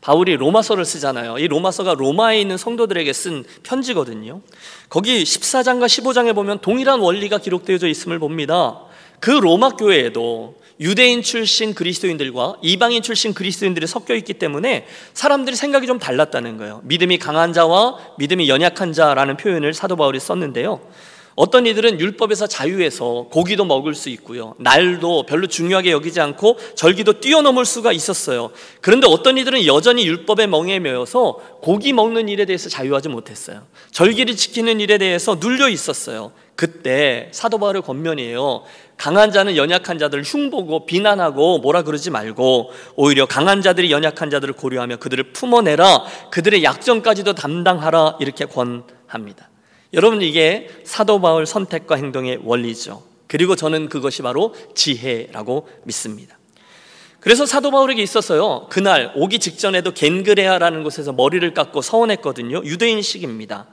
바울이 0.00 0.36
로마서를 0.36 0.84
쓰잖아요. 0.84 1.38
이 1.38 1.48
로마서가 1.48 1.94
로마에 1.94 2.40
있는 2.40 2.56
성도들에게 2.56 3.12
쓴 3.12 3.44
편지거든요. 3.64 4.40
거기 4.88 5.24
14장과 5.24 5.86
15장에 5.86 6.34
보면 6.34 6.60
동일한 6.60 7.00
원리가 7.00 7.38
기록되어져 7.38 7.88
있음을 7.88 8.20
봅니다. 8.20 8.84
그 9.20 9.30
로마 9.30 9.70
교회에도 9.70 10.56
유대인 10.80 11.22
출신 11.22 11.74
그리스도인들과 11.74 12.58
이방인 12.62 13.02
출신 13.02 13.34
그리스도인들이 13.34 13.86
섞여 13.86 14.14
있기 14.14 14.34
때문에 14.34 14.86
사람들이 15.12 15.56
생각이 15.56 15.86
좀 15.86 15.98
달랐다는 15.98 16.56
거예요. 16.56 16.80
믿음이 16.84 17.18
강한 17.18 17.52
자와 17.52 17.98
믿음이 18.18 18.48
연약한 18.48 18.92
자라는 18.92 19.36
표현을 19.36 19.74
사도 19.74 19.96
바울이 19.96 20.20
썼는데요. 20.20 20.80
어떤 21.34 21.66
이들은 21.66 22.00
율법에서 22.00 22.48
자유해서 22.48 23.28
고기도 23.30 23.64
먹을 23.64 23.94
수 23.94 24.08
있고요. 24.08 24.56
날도 24.58 25.24
별로 25.26 25.46
중요하게 25.46 25.92
여기지 25.92 26.20
않고 26.20 26.58
절기도 26.74 27.20
뛰어넘을 27.20 27.64
수가 27.64 27.92
있었어요. 27.92 28.50
그런데 28.80 29.06
어떤 29.08 29.38
이들은 29.38 29.64
여전히 29.66 30.04
율법에 30.04 30.48
멍에 30.48 30.80
매여서 30.80 31.38
고기 31.60 31.92
먹는 31.92 32.28
일에 32.28 32.44
대해서 32.44 32.68
자유하지 32.68 33.08
못했어요. 33.10 33.62
절기를 33.92 34.34
지키는 34.34 34.80
일에 34.80 34.98
대해서 34.98 35.36
눌려 35.38 35.68
있었어요. 35.68 36.32
그때 36.58 37.28
사도 37.30 37.58
바울의 37.58 37.82
권면이에요. 37.82 38.64
강한 38.96 39.30
자는 39.30 39.56
연약한 39.56 39.96
자들을 39.96 40.24
흉보고 40.24 40.86
비난하고 40.86 41.58
뭐라 41.58 41.82
그러지 41.82 42.10
말고 42.10 42.72
오히려 42.96 43.26
강한 43.26 43.62
자들이 43.62 43.92
연약한 43.92 44.28
자들을 44.28 44.54
고려하며 44.54 44.96
그들을 44.96 45.32
품어내라. 45.32 46.04
그들의 46.32 46.64
약점까지도 46.64 47.36
담당하라. 47.36 48.16
이렇게 48.18 48.44
권합니다. 48.44 49.50
여러분 49.92 50.20
이게 50.20 50.68
사도 50.82 51.20
바울 51.20 51.46
선택과 51.46 51.94
행동의 51.94 52.40
원리죠. 52.42 53.04
그리고 53.28 53.54
저는 53.54 53.88
그것이 53.88 54.22
바로 54.22 54.52
지혜라고 54.74 55.68
믿습니다. 55.84 56.36
그래서 57.20 57.46
사도 57.46 57.70
바울에게 57.70 58.02
있어서요. 58.02 58.66
그날 58.68 59.12
오기 59.14 59.38
직전에도 59.38 59.92
겐그레아라는 59.92 60.82
곳에서 60.82 61.12
머리를 61.12 61.54
깎고 61.54 61.82
서원했거든요. 61.82 62.64
유대인식입니다. 62.64 63.68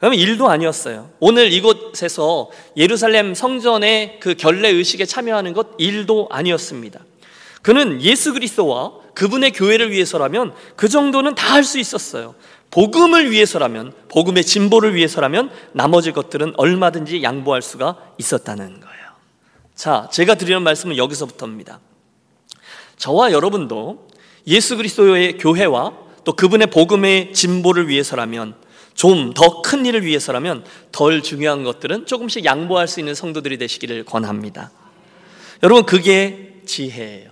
그러면 0.00 0.18
일도 0.18 0.48
아니었어요. 0.48 1.10
오늘 1.20 1.52
이곳에서 1.52 2.50
예루살렘 2.76 3.34
성전의 3.34 4.18
그 4.18 4.34
결례 4.34 4.70
의식에 4.70 5.04
참여하는 5.04 5.52
것 5.52 5.68
일도 5.78 6.28
아니었습니다. 6.30 7.00
그는 7.60 8.00
예수 8.00 8.32
그리스도와 8.32 8.94
그분의 9.14 9.52
교회를 9.52 9.90
위해서라면 9.90 10.54
그 10.76 10.88
정도는 10.88 11.34
다 11.34 11.50
할 11.50 11.64
수 11.64 11.78
있었어요. 11.78 12.34
복음을 12.70 13.30
위해서라면, 13.32 13.92
복음의 14.08 14.44
진보를 14.44 14.94
위해서라면 14.94 15.50
나머지 15.72 16.12
것들은 16.12 16.54
얼마든지 16.56 17.22
양보할 17.22 17.60
수가 17.62 17.96
있었다는 18.16 18.80
거예요. 18.80 19.00
자, 19.74 20.08
제가 20.12 20.36
드리는 20.36 20.62
말씀은 20.62 20.96
여기서부터입니다. 20.96 21.80
저와 22.96 23.32
여러분도 23.32 24.08
예수 24.46 24.76
그리스도의 24.76 25.38
교회와 25.38 25.92
또 26.24 26.32
그분의 26.32 26.68
복음의 26.68 27.32
진보를 27.32 27.88
위해서라면 27.88 28.54
좀 28.94 29.32
더 29.34 29.62
큰 29.62 29.86
일을 29.86 30.04
위해서라면 30.04 30.64
덜 30.92 31.22
중요한 31.22 31.64
것들은 31.64 32.06
조금씩 32.06 32.44
양보할 32.44 32.88
수 32.88 33.00
있는 33.00 33.14
성도들이 33.14 33.58
되시기를 33.58 34.04
권합니다. 34.04 34.70
여러분, 35.62 35.84
그게 35.84 36.60
지혜예요. 36.66 37.30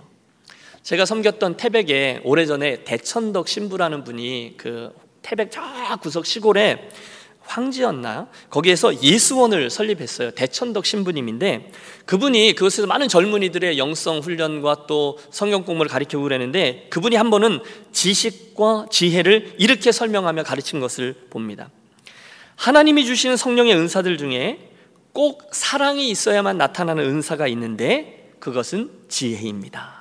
제가 0.83 1.05
섬겼던 1.05 1.57
태백에 1.57 2.21
오래전에 2.23 2.83
대천덕 2.83 3.47
신부라는 3.47 4.03
분이 4.03 4.55
그 4.57 4.91
태백 5.21 5.51
저 5.51 5.61
구석 6.01 6.25
시골에 6.25 6.89
황지였나요? 7.49 8.27
거기에서 8.49 9.01
예수원을 9.01 9.69
설립했어요. 9.69 10.31
대천덕 10.31 10.85
신부님인데 10.85 11.71
그분이 12.05 12.53
그것에서 12.53 12.87
많은 12.87 13.07
젊은이들의 13.07 13.77
영성 13.77 14.19
훈련과 14.19 14.85
또 14.87 15.17
성경 15.31 15.63
공부를 15.63 15.89
가르치고 15.89 16.21
그랬는데 16.23 16.87
그분이 16.91 17.15
한 17.15 17.29
번은 17.29 17.59
지식과 17.91 18.87
지혜를 18.91 19.55
이렇게 19.57 19.91
설명하며 19.91 20.43
가르친 20.43 20.79
것을 20.79 21.15
봅니다. 21.29 21.69
하나님이 22.55 23.05
주시는 23.05 23.35
성령의 23.35 23.75
은사들 23.75 24.17
중에 24.17 24.69
꼭 25.11 25.49
사랑이 25.51 26.09
있어야만 26.09 26.57
나타나는 26.57 27.03
은사가 27.03 27.47
있는데 27.47 28.31
그것은 28.39 28.91
지혜입니다. 29.09 29.98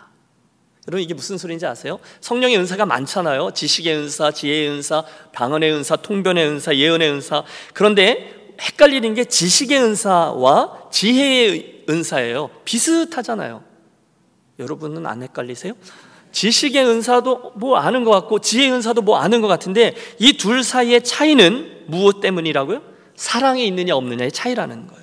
여러분 0.89 1.03
이게 1.03 1.13
무슨 1.13 1.37
소리인지 1.37 1.67
아세요? 1.67 1.99
성령의 2.23 2.57
은사가 2.57 2.87
많잖아요. 2.87 3.51
지식의 3.53 3.95
은사, 3.95 4.31
지혜의 4.31 4.71
은사, 4.71 5.05
방언의 5.35 5.71
은사, 5.71 5.97
통변의 5.97 6.47
은사, 6.47 6.75
예언의 6.75 7.11
은사. 7.11 7.45
그런데 7.75 8.35
헷갈리는 8.59 9.13
게 9.15 9.25
지식의 9.27 9.83
은사와 9.83 10.89
지혜의 10.91 11.85
은사예요. 11.91 12.49
비슷하잖아요. 12.65 13.63
여러분은 14.59 15.07
안 15.07 15.23
헷갈리세요? 15.23 15.75
지식의 16.33 16.87
은사도 16.87 17.53
뭐 17.57 17.77
아는 17.77 18.05
것 18.05 18.11
같고 18.11 18.39
지혜의 18.39 18.73
은사도 18.73 19.03
뭐 19.03 19.19
아는 19.19 19.43
것 19.43 19.47
같은데 19.49 19.95
이 20.19 20.39
둘 20.39 20.65
사이의 20.65 21.05
차이는 21.05 21.85
무엇 21.87 22.21
때문이라고요? 22.21 22.81
사랑이 23.15 23.67
있느냐 23.67 23.95
없느냐의 23.95 24.33
차이라는 24.33 24.87
거예요. 24.87 25.03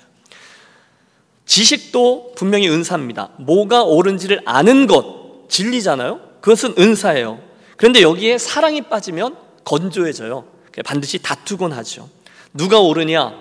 지식도 1.45 2.33
분명히 2.35 2.69
은사입니다. 2.69 3.29
뭐가 3.37 3.83
옳은지를 3.83 4.41
아는 4.45 4.87
것, 4.87 5.24
진리잖아요. 5.49 6.19
그것은 6.41 6.75
은사예요. 6.77 7.39
그런데 7.77 8.01
여기에 8.01 8.37
사랑이 8.37 8.81
빠지면 8.83 9.35
건조해져요. 9.63 10.45
반드시 10.85 11.19
다투곤 11.19 11.71
하죠. 11.73 12.09
누가 12.53 12.79
옳으냐? 12.79 13.33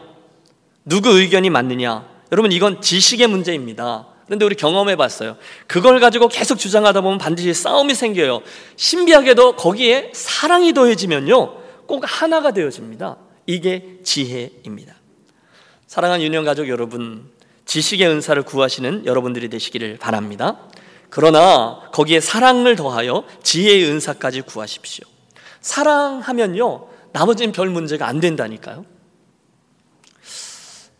누구 0.85 1.11
의견이 1.11 1.51
맞느냐? 1.51 2.09
여러분 2.33 2.53
이건 2.53 2.81
지식의 2.81 3.29
문제입니다. 3.29 4.09
그런데 4.27 4.45
우리 4.45 4.55
경험해 4.55 4.97
봤어요. 4.97 5.37
그걸 5.67 6.01
가지고 6.01 6.29
계속 6.29 6.59
주장하다 6.59 7.03
보면 7.03 7.19
반드시 7.19 7.53
싸움이 7.53 7.95
생겨요. 7.95 8.43
신비하게도 8.77 9.57
거기에 9.57 10.11
사랑이 10.15 10.73
더해지면요. 10.73 11.57
꼭 11.87 12.05
하나가 12.07 12.53
되어집니다. 12.53 13.19
이게 13.47 13.99
지혜입니다. 14.03 14.95
사랑하는 15.87 16.25
유년 16.25 16.45
가족 16.45 16.69
여러분, 16.69 17.31
지식의 17.67 18.09
은사를 18.09 18.43
구하시는 18.43 19.05
여러분들이 19.07 19.49
되시기를 19.49 19.99
바랍니다. 19.99 20.59
그러나 21.15 21.81
거기에 21.93 22.19
사랑을 22.19 22.75
더하여 22.75 23.23
지혜의 23.45 23.85
은사까지 23.85 24.41
구하십시오. 24.41 25.07
사랑하면요, 25.61 26.89
나머지는 27.13 27.53
별 27.53 27.69
문제가 27.69 28.09
안 28.09 28.19
된다니까요. 28.19 28.85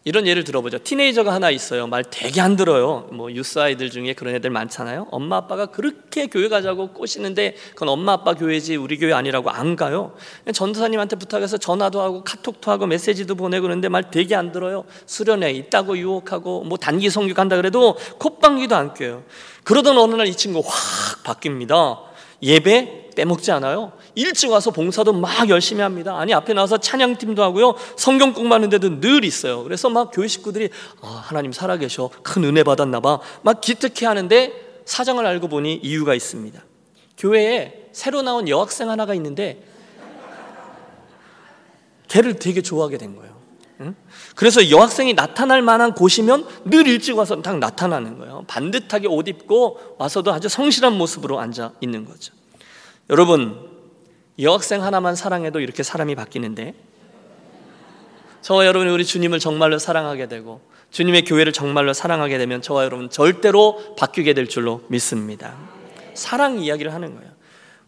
이런 0.05 0.27
예를 0.27 0.45
들어보죠. 0.45 0.79
티네이저가 0.79 1.33
하나 1.33 1.51
있어요. 1.51 1.89
말 1.89 2.05
되게 2.05 2.41
안 2.41 2.55
들어요. 2.55 3.09
뭐 3.11 3.33
유스 3.33 3.59
아이들 3.59 3.91
중에 3.91 4.13
그런 4.13 4.35
애들 4.37 4.51
많잖아요. 4.51 5.09
엄마 5.11 5.39
아빠가 5.39 5.67
그렇게 5.67 6.27
교회 6.27 6.49
가자고 6.49 6.93
꼬시는데 6.93 7.57
그건 7.71 7.89
엄마 7.89 8.13
아빠 8.13 8.35
교회지 8.35 8.77
우리 8.77 8.99
교회 8.99 9.15
아니라고 9.15 9.51
안 9.51 9.77
가요. 9.77 10.15
전도사님한테 10.53 11.17
부탁해서 11.17 11.57
전화도 11.57 12.03
하고 12.03 12.23
카톡도 12.23 12.71
하고 12.71 12.87
메시지도 12.87 13.35
보내고 13.35 13.63
그러는데 13.63 13.89
말 13.89 14.11
되게 14.11 14.37
안 14.37 14.53
들어요. 14.53 14.85
수련회 15.07 15.51
있다고 15.53 15.97
유혹하고 15.99 16.65
뭐 16.65 16.77
단기 16.77 17.09
성교 17.09 17.35
간다 17.35 17.57
그래도 17.57 17.97
콧방귀도 18.19 18.77
안 18.77 18.93
껴요. 18.95 19.25
그러던 19.65 19.97
어느 19.99 20.15
날 20.15 20.27
이 20.27 20.35
친구 20.35 20.63
확 20.65 21.23
바뀝니다. 21.25 22.01
예배 22.43 23.11
빼먹지 23.17 23.53
않아요. 23.53 23.93
일찍 24.15 24.51
와서 24.51 24.71
봉사도 24.71 25.13
막 25.13 25.49
열심히 25.49 25.81
합니다. 25.83 26.19
아니 26.19 26.35
앞에 26.35 26.53
나와서 26.53 26.79
찬양팀도 26.79 27.43
하고요. 27.43 27.75
성경 27.97 28.33
공부하는데도 28.33 29.01
늘 29.01 29.25
있어요. 29.25 29.63
그래서 29.63 29.89
막 29.89 30.11
교회 30.13 30.27
식구들이 30.29 30.69
아, 31.01 31.23
하나님 31.25 31.53
살아계셔. 31.53 32.11
큰 32.23 32.45
은혜 32.45 32.63
받았나 32.63 33.01
봐. 33.01 33.21
막 33.43 33.61
기특해 33.61 34.07
하는데 34.07 34.53
사정을 34.85 35.25
알고 35.27 35.49
보니 35.49 35.81
이유가 35.83 36.15
있습니다. 36.15 36.61
교회에 37.17 37.89
새로 37.93 38.23
나온 38.23 38.49
여학생 38.49 38.91
하나가 38.91 39.15
있는데 39.15 39.63
걔를 42.09 42.39
되게 42.39 42.61
좋아하게 42.63 42.99
된 42.99 43.17
거예요. 43.17 43.35
그래서 44.35 44.71
여학생이 44.71 45.15
나타날 45.15 45.63
만한 45.63 45.95
곳이면 45.95 46.47
늘 46.67 46.87
일찍 46.87 47.17
와서 47.17 47.43
딱 47.43 47.59
나타나는 47.59 48.19
거예요. 48.19 48.45
반듯하게 48.47 49.09
옷 49.09 49.29
입고 49.29 49.97
와서도 49.99 50.33
아주 50.33 50.49
성실한 50.49 50.97
모습으로 50.97 51.41
앉아 51.41 51.73
있는 51.81 52.05
거죠. 52.05 52.33
여러분, 53.11 53.69
여학생 54.39 54.83
하나만 54.83 55.15
사랑해도 55.15 55.61
이렇게 55.61 55.83
사람이 55.83 56.15
바뀌는데 56.15 56.75
저와 58.43 58.67
여러분이 58.67 58.91
우리 58.91 59.05
주님을 59.05 59.39
정말로 59.39 59.79
사랑하게 59.79 60.29
되고 60.29 60.61
주님의 60.91 61.25
교회를 61.25 61.53
정말로 61.53 61.93
사랑하게 61.93 62.39
되면 62.39 62.63
저와 62.63 62.85
여러분 62.85 63.11
절대로 63.11 63.95
바뀌게 63.97 64.35
될 64.35 64.49
줄로 64.49 64.83
믿습니다. 64.89 65.57
사랑 66.15 66.59
이야기를 66.59 66.93
하는 66.93 67.15
거예요. 67.15 67.31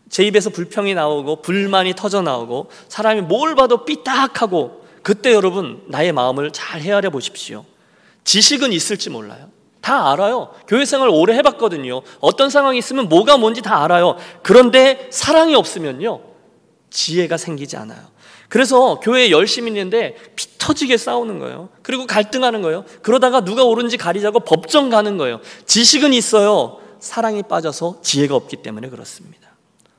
제 0.09 0.25
입에서 0.25 0.51
불평이 0.51 0.95
나오고 0.95 1.43
불만이 1.43 1.95
터져 1.95 2.23
나오고 2.23 2.71
사람이 2.89 3.23
뭘 3.23 3.55
봐도 3.55 3.85
삐딱하고 3.85 4.86
그때 5.07 5.33
여러분 5.33 5.85
나의 5.87 6.11
마음을 6.11 6.51
잘 6.51 6.81
헤아려 6.81 7.11
보십시오. 7.11 7.65
지식은 8.25 8.73
있을지 8.73 9.09
몰라요. 9.09 9.51
다 9.81 10.11
알아요. 10.11 10.53
교회 10.67 10.85
생활 10.85 11.09
오래 11.11 11.33
해봤거든요. 11.37 12.03
어떤 12.19 12.51
상황이 12.51 12.77
있으면 12.79 13.09
뭐가 13.09 13.37
뭔지 13.37 13.63
다 13.63 13.85
알아요. 13.85 14.17
그런데 14.43 15.07
사랑이 15.13 15.55
없으면요. 15.55 16.23
지혜가 16.91 17.37
생기지 17.37 17.77
않아요. 17.77 18.01
그래서 18.49 18.99
교회에 18.99 19.31
열심히 19.31 19.71
있는데 19.71 20.17
피 20.35 20.59
터지게 20.59 20.97
싸우는 20.97 21.39
거예요. 21.39 21.69
그리고 21.83 22.05
갈등하는 22.09 22.61
거예요. 22.63 22.85
그러다가 23.03 23.45
누가 23.45 23.63
옳은지 23.63 23.99
가리자고 23.99 24.41
법정 24.41 24.91
가는 24.91 25.19
거예요. 25.19 25.41
지식은 25.67 26.15
있어요. 26.15 26.81
사랑이 26.99 27.45
빠져서 27.45 28.01
지혜가 28.03 28.35
없기 28.35 28.57
때문에 28.57 28.89
그렇습니다. 28.89 29.51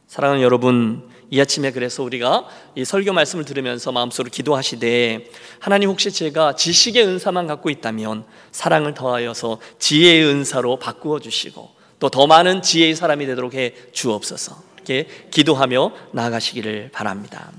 사랑하는 0.07 0.43
여러분, 0.43 1.07
이 1.29 1.41
아침에 1.41 1.71
그래서 1.71 2.03
우리가 2.03 2.47
이 2.75 2.85
설교 2.85 3.13
말씀을 3.13 3.45
들으면서 3.45 3.91
마음속으로 3.91 4.31
기도하시되 4.31 5.29
하나님 5.59 5.89
혹시 5.89 6.11
제가 6.11 6.55
지식의 6.55 7.05
은사만 7.05 7.47
갖고 7.47 7.69
있다면 7.69 8.25
사랑을 8.51 8.93
더하여서 8.93 9.59
지혜의 9.79 10.25
은사로 10.25 10.79
바꾸어 10.79 11.19
주시고 11.19 11.77
또 11.99 12.09
더 12.09 12.27
많은 12.27 12.61
지혜의 12.61 12.95
사람이 12.95 13.25
되도록 13.25 13.53
해 13.55 13.73
주옵소서. 13.91 14.61
이렇게 14.75 15.07
기도하며 15.31 15.91
나아가시기를 16.13 16.89
바랍니다. 16.93 17.51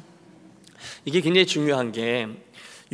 이게 1.04 1.20
굉장히 1.20 1.46
중요한 1.46 1.92
게 1.92 2.26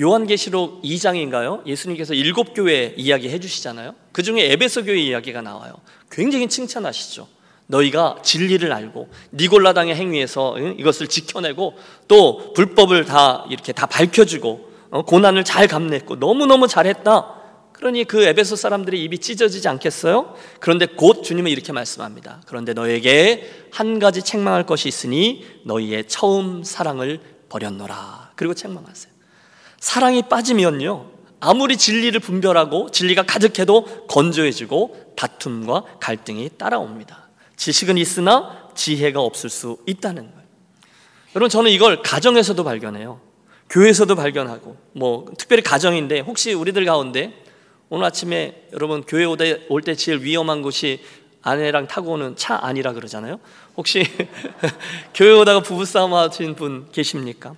요한계시록 0.00 0.82
2장인가요? 0.82 1.64
예수님께서 1.66 2.14
일곱 2.14 2.54
교회 2.54 2.94
이야기 2.96 3.28
해주시잖아요. 3.28 3.94
그 4.12 4.22
중에 4.22 4.50
에베소 4.52 4.84
교회 4.84 4.98
이야기가 4.98 5.40
나와요. 5.42 5.74
굉장히 6.10 6.48
칭찬하시죠. 6.48 7.28
너희가 7.66 8.16
진리를 8.22 8.70
알고 8.72 9.08
니골라당의 9.32 9.94
행위에서 9.94 10.58
이것을 10.58 11.08
지켜내고 11.08 11.74
또 12.08 12.52
불법을 12.52 13.04
다 13.04 13.46
이렇게 13.50 13.72
다 13.72 13.86
밝혀주고 13.86 14.74
어, 14.90 15.02
고난을 15.02 15.44
잘 15.44 15.66
감냈고 15.66 16.16
너무너무 16.16 16.68
잘했다. 16.68 17.42
그러니 17.72 18.04
그 18.04 18.22
에베소 18.22 18.56
사람들이 18.56 19.02
입이 19.02 19.18
찢어지지 19.18 19.66
않겠어요? 19.68 20.34
그런데 20.60 20.86
곧 20.86 21.22
주님은 21.22 21.50
이렇게 21.50 21.72
말씀합니다. 21.72 22.40
그런데 22.46 22.72
너에게 22.72 23.50
한 23.72 23.98
가지 23.98 24.22
책망할 24.22 24.64
것이 24.64 24.88
있으니 24.88 25.44
너희의 25.64 26.06
처음 26.06 26.62
사랑을 26.62 27.20
버렸노라. 27.48 28.32
그리고 28.36 28.54
책망하세요. 28.54 29.12
사랑이 29.80 30.22
빠지면요. 30.28 31.10
아무리 31.40 31.76
진리를 31.76 32.18
분별하고 32.20 32.90
진리가 32.90 33.24
가득해도 33.24 34.06
건조해지고 34.06 35.14
다툼과 35.16 35.84
갈등이 36.00 36.50
따라옵니다. 36.56 37.23
지식은 37.56 37.98
있으나 37.98 38.68
지혜가 38.74 39.20
없을 39.20 39.50
수 39.50 39.78
있다는 39.86 40.30
거예요. 40.30 40.44
여러분 41.36 41.48
저는 41.48 41.70
이걸 41.70 42.02
가정에서도 42.02 42.62
발견해요. 42.62 43.20
교회에서도 43.70 44.14
발견하고 44.14 44.76
뭐 44.92 45.26
특별히 45.38 45.62
가정인데 45.62 46.20
혹시 46.20 46.52
우리들 46.52 46.84
가운데 46.84 47.42
오늘 47.88 48.04
아침에 48.06 48.68
여러분 48.72 49.02
교회 49.02 49.24
올 49.24 49.36
때 49.82 49.94
제일 49.94 50.22
위험한 50.22 50.62
곳이 50.62 51.00
아내랑 51.42 51.86
타고 51.88 52.12
오는 52.12 52.36
차 52.36 52.58
아니라 52.62 52.92
그러잖아요. 52.92 53.38
혹시 53.76 54.04
교회 55.14 55.32
오다가 55.32 55.60
부부싸움 55.60 56.14
하신 56.14 56.54
분 56.54 56.88
계십니까? 56.92 57.54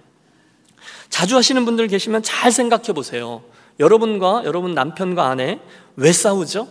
자주 1.09 1.37
하시는 1.37 1.65
분들 1.65 1.87
계시면 1.89 2.23
잘 2.23 2.51
생각해 2.51 2.93
보세요. 2.95 3.45
여러분과 3.79 4.43
여러분 4.45 4.75
남편과 4.75 5.27
아내 5.29 5.61
왜 5.97 6.13
싸우죠? 6.13 6.67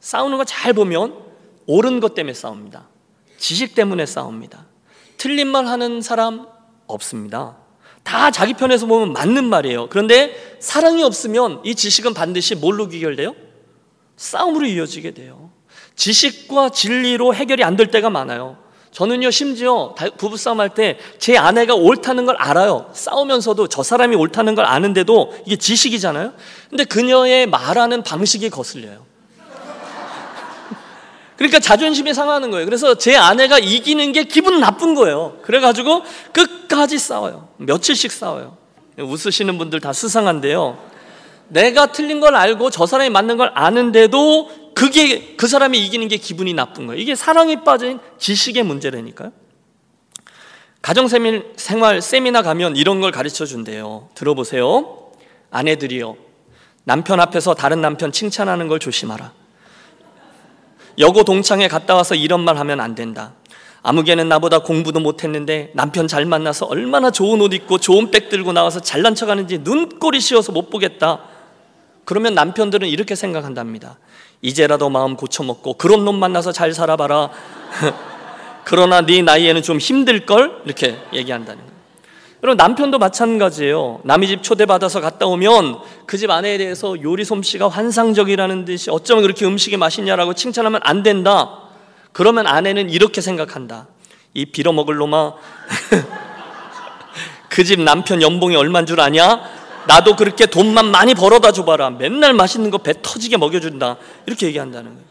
싸우는 0.00 0.38
거 0.38 0.44
잘 0.44 0.72
보면 0.72 1.25
옳은 1.66 2.00
것 2.00 2.14
때문에 2.14 2.34
싸웁니다. 2.34 2.88
지식 3.38 3.74
때문에 3.74 4.06
싸웁니다. 4.06 4.66
틀린 5.16 5.48
말 5.48 5.66
하는 5.66 6.00
사람 6.02 6.46
없습니다. 6.86 7.56
다 8.02 8.30
자기 8.30 8.54
편에서 8.54 8.86
보면 8.86 9.12
맞는 9.12 9.44
말이에요. 9.44 9.88
그런데 9.88 10.56
사랑이 10.60 11.02
없으면 11.02 11.60
이 11.64 11.74
지식은 11.74 12.14
반드시 12.14 12.54
뭘로 12.54 12.88
귀결돼요? 12.88 13.34
싸움으로 14.16 14.66
이어지게 14.66 15.10
돼요. 15.12 15.50
지식과 15.96 16.70
진리로 16.70 17.34
해결이 17.34 17.64
안 17.64 17.76
될 17.76 17.90
때가 17.90 18.10
많아요. 18.10 18.58
저는요, 18.92 19.30
심지어 19.30 19.94
부부싸움 20.16 20.60
할 20.60 20.70
때 20.70 20.98
제 21.18 21.36
아내가 21.36 21.74
옳다는 21.74 22.24
걸 22.26 22.36
알아요. 22.36 22.90
싸우면서도 22.94 23.66
저 23.68 23.82
사람이 23.82 24.14
옳다는 24.16 24.54
걸 24.54 24.64
아는데도 24.64 25.34
이게 25.44 25.56
지식이잖아요. 25.56 26.32
근데 26.70 26.84
그녀의 26.84 27.46
말하는 27.46 28.02
방식이 28.02 28.48
거슬려요. 28.50 29.04
그러니까 31.36 31.58
자존심이 31.58 32.14
상하는 32.14 32.50
거예요. 32.50 32.64
그래서 32.64 32.94
제 32.96 33.16
아내가 33.16 33.58
이기는 33.58 34.12
게 34.12 34.24
기분 34.24 34.60
나쁜 34.60 34.94
거예요. 34.94 35.38
그래가지고 35.42 36.02
끝까지 36.32 36.98
싸워요. 36.98 37.48
며칠씩 37.58 38.10
싸워요. 38.10 38.56
웃으시는 38.98 39.58
분들 39.58 39.80
다 39.80 39.92
수상한데요. 39.92 40.78
내가 41.48 41.92
틀린 41.92 42.20
걸 42.20 42.34
알고 42.34 42.70
저 42.70 42.86
사람이 42.86 43.10
맞는 43.10 43.36
걸 43.36 43.52
아는데도 43.54 44.50
그게 44.74 45.36
그 45.36 45.46
사람이 45.46 45.78
이기는 45.86 46.08
게 46.08 46.16
기분이 46.16 46.54
나쁜 46.54 46.86
거예요. 46.86 47.00
이게 47.00 47.14
사랑이 47.14 47.62
빠진 47.64 47.98
지식의 48.18 48.62
문제라니까요. 48.62 49.32
가정 50.82 51.08
생활 51.08 52.00
세미나 52.00 52.42
가면 52.42 52.76
이런 52.76 53.00
걸 53.00 53.10
가르쳐 53.10 53.44
준대요. 53.44 54.08
들어보세요. 54.14 55.10
아내들이요. 55.50 56.16
남편 56.84 57.20
앞에서 57.20 57.54
다른 57.54 57.80
남편 57.80 58.12
칭찬하는 58.12 58.68
걸 58.68 58.78
조심하라. 58.78 59.32
여고 60.98 61.24
동창회 61.24 61.68
갔다 61.68 61.94
와서 61.94 62.14
이런 62.14 62.40
말 62.40 62.56
하면 62.56 62.80
안 62.80 62.94
된다. 62.94 63.32
아무개는 63.82 64.28
나보다 64.28 64.60
공부도 64.60 64.98
못했는데 64.98 65.70
남편 65.74 66.08
잘 66.08 66.24
만나서 66.24 66.66
얼마나 66.66 67.10
좋은 67.10 67.40
옷 67.40 67.52
입고 67.52 67.78
좋은 67.78 68.10
백 68.10 68.28
들고 68.28 68.52
나와서 68.52 68.80
잘난 68.80 69.14
척하는지 69.14 69.58
눈꼴이 69.58 70.20
씌어서 70.20 70.50
못 70.52 70.70
보겠다. 70.70 71.20
그러면 72.04 72.34
남편들은 72.34 72.88
이렇게 72.88 73.14
생각한답니다. 73.14 73.98
이제라도 74.42 74.90
마음 74.90 75.16
고쳐먹고 75.16 75.74
그런 75.74 76.04
놈 76.04 76.18
만나서 76.18 76.52
잘 76.52 76.72
살아봐라. 76.72 77.30
그러나 78.64 79.02
네 79.02 79.22
나이에는 79.22 79.62
좀 79.62 79.78
힘들 79.78 80.26
걸 80.26 80.62
이렇게 80.64 80.98
얘기한다는 81.12 81.64
거예요. 81.64 81.75
여러분 82.42 82.56
남편도 82.58 82.98
마찬가지예요. 82.98 84.00
남의 84.04 84.28
집 84.28 84.42
초대받아서 84.42 85.00
갔다 85.00 85.26
오면 85.26 85.78
그 86.06 86.16
집 86.18 86.30
아내에 86.30 86.58
대해서 86.58 87.00
요리 87.02 87.24
솜씨가 87.24 87.68
환상적이라는 87.68 88.64
듯이 88.64 88.90
어쩌면 88.90 89.22
그렇게 89.22 89.46
음식이 89.46 89.76
맛있냐라고 89.76 90.34
칭찬하면 90.34 90.80
안 90.84 91.02
된다. 91.02 91.62
그러면 92.12 92.46
아내는 92.46 92.90
이렇게 92.90 93.20
생각한다. 93.20 93.88
이 94.34 94.46
빌어먹을 94.46 94.96
놈아. 94.96 95.34
그 97.50 97.64
집 97.64 97.80
남편 97.80 98.20
연봉이 98.20 98.54
얼만 98.54 98.84
줄 98.86 99.00
아냐? 99.00 99.40
나도 99.86 100.16
그렇게 100.16 100.46
돈만 100.46 100.90
많이 100.90 101.14
벌어다 101.14 101.52
줘봐라. 101.52 101.90
맨날 101.90 102.34
맛있는 102.34 102.70
거 102.70 102.78
배 102.78 102.92
터지게 103.00 103.38
먹여준다. 103.38 103.96
이렇게 104.26 104.46
얘기한다는 104.46 104.92
거예요. 104.94 105.06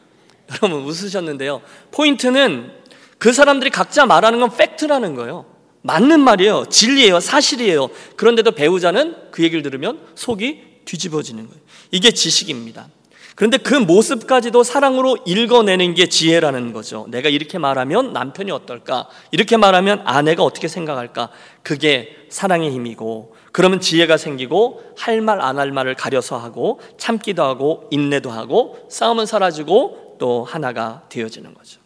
여러분 0.62 0.84
웃으셨는데요. 0.86 1.62
포인트는 1.92 2.72
그 3.18 3.34
사람들이 3.34 3.72
각자 3.72 4.06
말하는 4.06 4.40
건 4.40 4.52
팩트라는 4.56 5.16
거예요. 5.16 5.46
맞는 5.86 6.20
말이에요. 6.20 6.66
진리예요. 6.70 7.20
사실이에요. 7.20 7.90
그런데도 8.16 8.52
배우자는 8.52 9.16
그 9.30 9.44
얘기를 9.44 9.62
들으면 9.62 10.00
속이 10.16 10.82
뒤집어지는 10.86 11.48
거예요. 11.48 11.62
이게 11.92 12.10
지식입니다. 12.12 12.88
그런데 13.36 13.58
그 13.58 13.76
모습까지도 13.76 14.64
사랑으로 14.64 15.18
읽어내는 15.26 15.94
게 15.94 16.08
지혜라는 16.08 16.74
거죠. 16.74 17.06
내가 17.10 17.30
이렇게 17.30 17.60
말하면 17.60 18.14
남편이 18.14 18.50
어떨까? 18.50 19.10
이렇게 19.32 19.58
말하면 19.58 20.02
아내가 20.06 20.44
어떻게 20.44 20.68
생각할까? 20.68 21.30
그게 21.62 22.16
사랑의 22.30 22.72
힘이고, 22.72 23.36
그러면 23.52 23.80
지혜가 23.80 24.18
생기고, 24.18 24.84
할 24.98 25.22
말, 25.22 25.42
안 25.42 25.60
할 25.60 25.72
말을 25.72 25.96
가려서 25.96 26.38
하고, 26.38 26.80
참기도 26.98 27.44
하고, 27.44 27.88
인내도 27.92 28.32
하고, 28.32 28.88
싸움은 28.90 29.26
사라지고, 29.26 30.16
또 30.18 30.46
하나가 30.46 31.04
되어지는 31.10 31.54
거죠. 31.54 31.80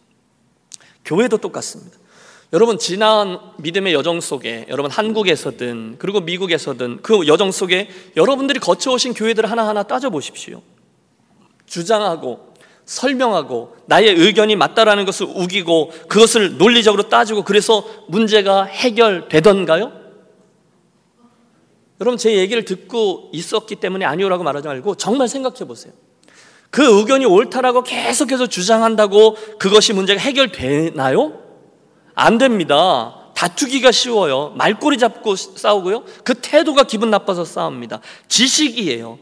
교회도 1.04 1.38
똑같습니다. 1.38 1.99
여러분 2.52 2.78
지난 2.78 3.38
믿음의 3.58 3.94
여정 3.94 4.20
속에 4.20 4.66
여러분 4.68 4.90
한국에서든 4.90 5.96
그리고 5.98 6.20
미국에서든 6.20 6.98
그 7.02 7.26
여정 7.28 7.52
속에 7.52 7.88
여러분들이 8.16 8.58
거쳐오신 8.58 9.14
교회들 9.14 9.48
하나하나 9.48 9.84
따져보십시오. 9.84 10.60
주장하고 11.66 12.50
설명하고 12.84 13.76
나의 13.86 14.14
의견이 14.14 14.56
맞다라는 14.56 15.04
것을 15.04 15.26
우기고 15.26 15.92
그것을 16.08 16.58
논리적으로 16.58 17.04
따지고 17.04 17.44
그래서 17.44 17.84
문제가 18.08 18.64
해결되던가요? 18.64 19.92
여러분 22.00 22.18
제 22.18 22.34
얘기를 22.34 22.64
듣고 22.64 23.30
있었기 23.32 23.76
때문에 23.76 24.04
아니오라고 24.06 24.42
말하지 24.42 24.66
말고 24.66 24.96
정말 24.96 25.28
생각해 25.28 25.66
보세요. 25.68 25.92
그 26.70 26.98
의견이 26.98 27.26
옳다라고 27.26 27.84
계속해서 27.84 28.48
주장한다고 28.48 29.36
그것이 29.58 29.92
문제가 29.92 30.20
해결되나요? 30.20 31.39
안 32.20 32.38
됩니다. 32.38 33.16
다투기가 33.34 33.90
쉬워요. 33.92 34.52
말꼬리 34.56 34.98
잡고 34.98 35.34
싸우고요. 35.36 36.04
그 36.24 36.34
태도가 36.34 36.82
기분 36.84 37.10
나빠서 37.10 37.44
싸웁니다. 37.44 38.00
지식이에요. 38.28 39.18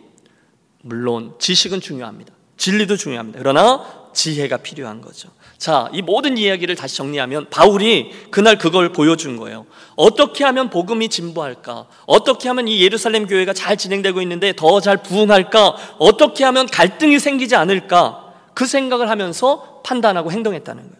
물론 0.82 1.34
지식은 1.38 1.80
중요합니다. 1.80 2.32
진리도 2.56 2.96
중요합니다. 2.96 3.38
그러나 3.38 3.84
지혜가 4.12 4.56
필요한 4.58 5.00
거죠. 5.00 5.28
자, 5.58 5.88
이 5.92 6.02
모든 6.02 6.36
이야기를 6.36 6.74
다시 6.74 6.96
정리하면 6.96 7.46
바울이 7.50 8.10
그날 8.32 8.58
그걸 8.58 8.92
보여준 8.92 9.36
거예요. 9.36 9.66
어떻게 9.94 10.42
하면 10.44 10.70
복음이 10.70 11.08
진보할까? 11.08 11.86
어떻게 12.06 12.48
하면 12.48 12.66
이 12.66 12.82
예루살렘 12.82 13.28
교회가 13.28 13.52
잘 13.52 13.76
진행되고 13.76 14.20
있는데 14.22 14.52
더 14.54 14.80
잘 14.80 15.02
부흥할까? 15.04 15.76
어떻게 15.98 16.42
하면 16.44 16.66
갈등이 16.66 17.20
생기지 17.20 17.54
않을까? 17.54 18.34
그 18.54 18.66
생각을 18.66 19.08
하면서 19.08 19.80
판단하고 19.84 20.32
행동했다는 20.32 20.82
거예요. 20.82 20.97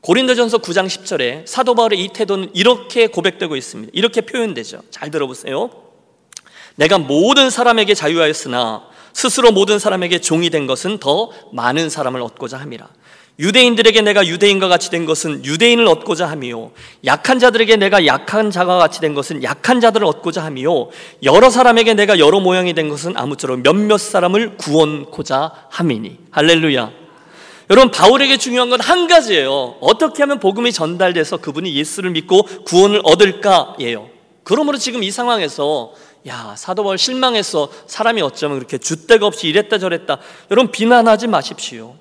고린도전서 0.00 0.58
9장 0.58 0.86
10절에 0.86 1.46
사도 1.46 1.74
바울의 1.74 2.02
이 2.02 2.08
태도는 2.08 2.50
이렇게 2.54 3.06
고백되고 3.08 3.56
있습니다. 3.56 3.90
이렇게 3.94 4.20
표현되죠. 4.20 4.82
잘 4.90 5.10
들어보세요. 5.10 5.70
내가 6.76 6.98
모든 6.98 7.50
사람에게 7.50 7.94
자유하였으나 7.94 8.84
스스로 9.12 9.50
모든 9.50 9.78
사람에게 9.78 10.20
종이 10.20 10.50
된 10.50 10.66
것은 10.66 10.98
더 10.98 11.30
많은 11.52 11.88
사람을 11.88 12.20
얻고자 12.20 12.58
함이라. 12.58 12.88
유대인들에게 13.38 14.00
내가 14.00 14.26
유대인과 14.26 14.68
같이 14.68 14.90
된 14.90 15.04
것은 15.04 15.44
유대인을 15.44 15.86
얻고자 15.86 16.26
함이요 16.26 16.70
약한 17.04 17.38
자들에게 17.38 17.76
내가 17.76 18.06
약한 18.06 18.50
자가 18.50 18.78
같이 18.78 19.00
된 19.00 19.12
것은 19.14 19.42
약한 19.42 19.80
자들을 19.80 20.06
얻고자 20.06 20.42
함이요 20.44 20.88
여러 21.22 21.50
사람에게 21.50 21.94
내가 21.94 22.18
여러 22.18 22.40
모양이 22.40 22.72
된 22.72 22.88
것은 22.88 23.16
아무쪼록 23.16 23.60
몇몇 23.60 23.98
사람을 23.98 24.56
구원코자 24.56 25.52
함이니 25.68 26.18
할렐루야 26.30 27.05
여러분 27.70 27.90
바울에게 27.90 28.36
중요한 28.36 28.70
건 28.70 28.80
한 28.80 29.08
가지예요. 29.08 29.76
어떻게 29.80 30.22
하면 30.22 30.38
복음이 30.38 30.72
전달돼서 30.72 31.38
그분이 31.38 31.74
예수를 31.74 32.10
믿고 32.10 32.42
구원을 32.42 33.00
얻을까예요. 33.02 34.08
그러므로 34.44 34.78
지금 34.78 35.02
이 35.02 35.10
상황에서 35.10 35.92
야 36.28 36.54
사도 36.56 36.84
바울 36.84 36.98
실망했어 36.98 37.68
사람이 37.86 38.22
어쩌면 38.22 38.58
그렇게 38.58 38.78
줏대가 38.78 39.22
없이 39.24 39.48
이랬다 39.48 39.78
저랬다. 39.78 40.18
여러분 40.50 40.70
비난하지 40.70 41.26
마십시오 41.26 41.94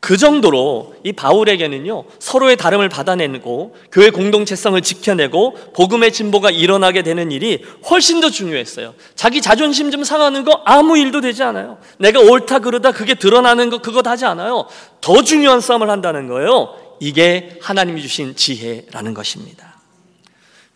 그 0.00 0.16
정도로 0.16 0.94
이 1.04 1.12
바울에게는요 1.12 2.04
서로의 2.18 2.56
다름을 2.56 2.88
받아내고 2.88 3.76
교회 3.90 4.10
공동체성을 4.10 4.80
지켜내고 4.80 5.72
복음의 5.74 6.12
진보가 6.12 6.50
일어나게 6.50 7.02
되는 7.02 7.32
일이 7.32 7.64
훨씬 7.90 8.20
더 8.20 8.30
중요했어요. 8.30 8.94
자기 9.14 9.40
자존심 9.40 9.90
좀 9.90 10.04
상하는 10.04 10.44
거 10.44 10.62
아무 10.64 10.96
일도 10.98 11.20
되지 11.22 11.42
않아요. 11.42 11.78
내가 11.98 12.20
옳다 12.20 12.60
그러다 12.60 12.92
그게 12.92 13.14
드러나는 13.14 13.70
거 13.70 13.78
그것 13.78 14.06
하지 14.06 14.26
않아요. 14.26 14.66
더 15.00 15.22
중요한 15.22 15.60
싸움을 15.60 15.90
한다는 15.90 16.28
거예요. 16.28 16.74
이게 17.00 17.58
하나님이 17.62 18.00
주신 18.02 18.36
지혜라는 18.36 19.12
것입니다. 19.12 19.76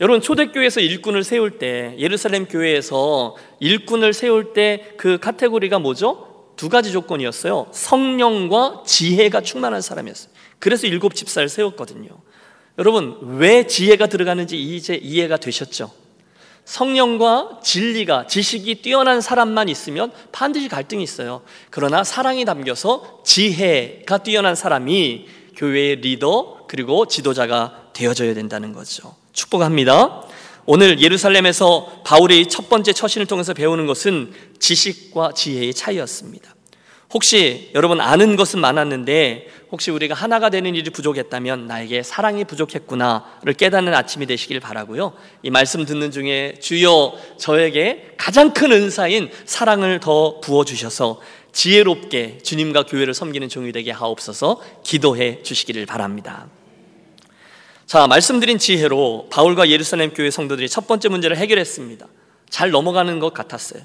여러분 0.01 0.23
초대교회에서 0.23 0.81
일꾼을 0.81 1.25
세울 1.25 1.59
때 1.59 1.95
예루살렘 1.99 2.47
교회에서 2.47 3.37
일꾼을 3.61 4.15
세울 4.15 4.55
때 4.55 4.95
그 4.97 5.19
카테고리가 5.19 5.79
뭐죠? 5.79 6.30
두 6.61 6.69
가지 6.69 6.93
조건이었어요. 6.93 7.69
성령과 7.73 8.83
지혜가 8.85 9.41
충만한 9.41 9.81
사람이었어요. 9.81 10.31
그래서 10.59 10.87
일곱 10.87 11.15
집사를 11.15 11.49
세웠거든요. 11.49 12.11
여러분, 12.77 13.17
왜 13.39 13.67
지혜가 13.67 14.09
들어가는지 14.09 14.61
이제 14.61 14.95
이해가 14.95 15.39
되셨죠? 15.39 15.91
성령과 16.67 17.61
진리가, 17.65 18.27
지식이 18.27 18.83
뛰어난 18.83 19.23
사람만 19.23 19.71
있으면 19.71 20.13
반드시 20.33 20.69
갈등이 20.69 21.03
있어요. 21.03 21.41
그러나 21.71 22.05
사랑이 22.05 22.45
담겨서 22.45 23.23
지혜가 23.25 24.19
뛰어난 24.19 24.55
사람이 24.55 25.29
교회의 25.57 25.97
리더 25.97 26.67
그리고 26.69 27.07
지도자가 27.07 27.89
되어져야 27.95 28.35
된다는 28.35 28.75
거죠. 28.75 29.17
축복합니다. 29.33 30.25
오늘 30.73 31.01
예루살렘에서 31.01 32.01
바울의 32.05 32.49
첫 32.49 32.69
번째 32.69 32.93
처신을 32.93 33.27
통해서 33.27 33.53
배우는 33.55 33.89
것은 33.89 34.33
지식과 34.61 35.33
지혜의 35.35 35.75
차이였습니다. 35.75 36.55
혹시 37.13 37.73
여러분 37.75 38.01
아는 38.01 38.37
것은 38.37 38.61
많았는데 38.61 39.49
혹시 39.73 39.91
우리가 39.91 40.15
하나가 40.15 40.49
되는 40.49 40.77
일이 40.77 40.89
부족했다면 40.91 41.67
나에게 41.67 42.05
사랑이 42.05 42.45
부족했구나를 42.45 43.55
깨닫는 43.55 43.93
아침이 43.93 44.27
되시길 44.27 44.61
바라고요. 44.61 45.15
이 45.43 45.51
말씀 45.51 45.85
듣는 45.85 46.13
중에 46.13 46.55
주여 46.61 47.15
저에게 47.37 48.13
가장 48.17 48.53
큰 48.53 48.71
은사인 48.71 49.29
사랑을 49.47 49.99
더 49.99 50.39
부어 50.39 50.65
주셔서 50.65 51.21
지혜롭게 51.51 52.39
주님과 52.45 52.85
교회를 52.85 53.13
섬기는 53.13 53.49
종이 53.49 53.73
되게 53.73 53.91
하옵소서 53.91 54.63
기도해 54.85 55.43
주시기를 55.43 55.87
바랍니다. 55.87 56.47
자, 57.91 58.07
말씀드린 58.07 58.57
지혜로 58.57 59.27
바울과 59.33 59.69
예루살렘 59.69 60.13
교회 60.13 60.31
성도들이 60.31 60.69
첫 60.69 60.87
번째 60.87 61.09
문제를 61.09 61.37
해결했습니다. 61.37 62.07
잘 62.49 62.71
넘어가는 62.71 63.19
것 63.19 63.35
같았어요. 63.35 63.83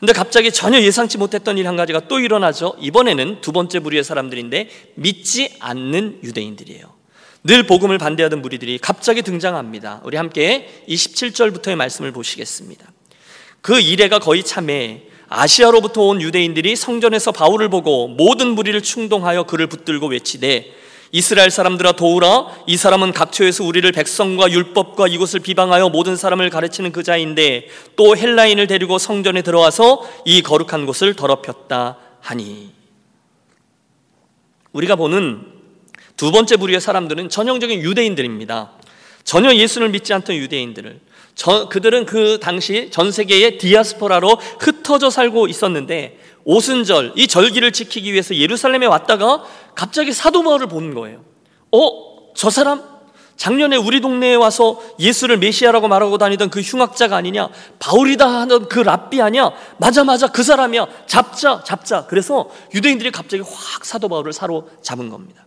근데 0.00 0.14
갑자기 0.14 0.50
전혀 0.50 0.80
예상치 0.80 1.18
못했던 1.18 1.58
일 1.58 1.66
한 1.66 1.76
가지가 1.76 2.08
또 2.08 2.18
일어나죠. 2.18 2.74
이번에는 2.80 3.42
두 3.42 3.52
번째 3.52 3.80
부류의 3.80 4.04
사람들인데 4.04 4.70
믿지 4.94 5.54
않는 5.60 6.20
유대인들이에요. 6.24 6.94
늘 7.44 7.66
복음을 7.66 7.98
반대하던 7.98 8.40
무리들이 8.40 8.78
갑자기 8.78 9.20
등장합니다. 9.20 10.00
우리 10.04 10.16
함께 10.16 10.82
27절부터의 10.88 11.74
말씀을 11.74 12.10
보시겠습니다. 12.10 12.90
그 13.60 13.78
이래가 13.78 14.18
거의 14.18 14.44
참에 14.44 15.02
아시아로부터 15.28 16.04
온 16.04 16.22
유대인들이 16.22 16.74
성전에서 16.74 17.32
바울을 17.32 17.68
보고 17.68 18.08
모든 18.08 18.54
무리를 18.54 18.80
충동하여 18.80 19.42
그를 19.42 19.66
붙들고 19.66 20.06
외치되 20.06 20.80
이스라엘 21.14 21.50
사람들아 21.50 21.92
도우라. 21.92 22.64
이 22.66 22.78
사람은 22.78 23.12
각처에서 23.12 23.64
우리를 23.64 23.92
백성과 23.92 24.50
율법과 24.50 25.08
이곳을 25.08 25.40
비방하여 25.40 25.90
모든 25.90 26.16
사람을 26.16 26.48
가르치는 26.48 26.90
그 26.90 27.02
자인데 27.02 27.68
또 27.96 28.16
헬라인을 28.16 28.66
데리고 28.66 28.96
성전에 28.96 29.42
들어와서 29.42 30.08
이 30.24 30.40
거룩한 30.40 30.86
곳을 30.86 31.14
더럽혔다 31.14 31.98
하니. 32.20 32.72
우리가 34.72 34.96
보는 34.96 35.42
두 36.16 36.32
번째 36.32 36.56
부류의 36.56 36.80
사람들은 36.80 37.28
전형적인 37.28 37.82
유대인들입니다. 37.82 38.72
전혀 39.22 39.54
예수를 39.54 39.90
믿지 39.90 40.14
않던 40.14 40.34
유대인들을. 40.34 40.98
저, 41.34 41.68
그들은 41.68 42.06
그 42.06 42.38
당시 42.40 42.88
전 42.90 43.12
세계의 43.12 43.58
디아스포라로 43.58 44.38
흩어져 44.60 45.10
살고 45.10 45.46
있었는데 45.48 46.18
오순절 46.44 47.12
이 47.16 47.26
절기를 47.26 47.72
지키기 47.72 48.12
위해서 48.12 48.34
예루살렘에 48.34 48.86
왔다가 48.86 49.44
갑자기 49.74 50.12
사도 50.12 50.42
바울을 50.42 50.66
보는 50.66 50.94
거예요. 50.94 51.24
어, 51.72 52.32
저 52.34 52.50
사람 52.50 52.92
작년에 53.36 53.76
우리 53.76 54.00
동네에 54.00 54.34
와서 54.34 54.80
예수를 55.00 55.38
메시아라고 55.38 55.88
말하고 55.88 56.18
다니던 56.18 56.50
그 56.50 56.60
흉악자가 56.60 57.16
아니냐? 57.16 57.48
바울이다 57.78 58.26
하는 58.28 58.68
그 58.68 58.80
랍비 58.80 59.20
아니야? 59.20 59.50
맞아, 59.78 60.04
맞아. 60.04 60.28
그 60.28 60.42
사람이야. 60.42 60.86
잡자, 61.06 61.62
잡자. 61.64 62.06
그래서 62.06 62.48
유대인들이 62.74 63.10
갑자기 63.10 63.42
확 63.42 63.84
사도 63.84 64.08
바울을 64.08 64.32
사로잡은 64.32 65.08
겁니다. 65.08 65.44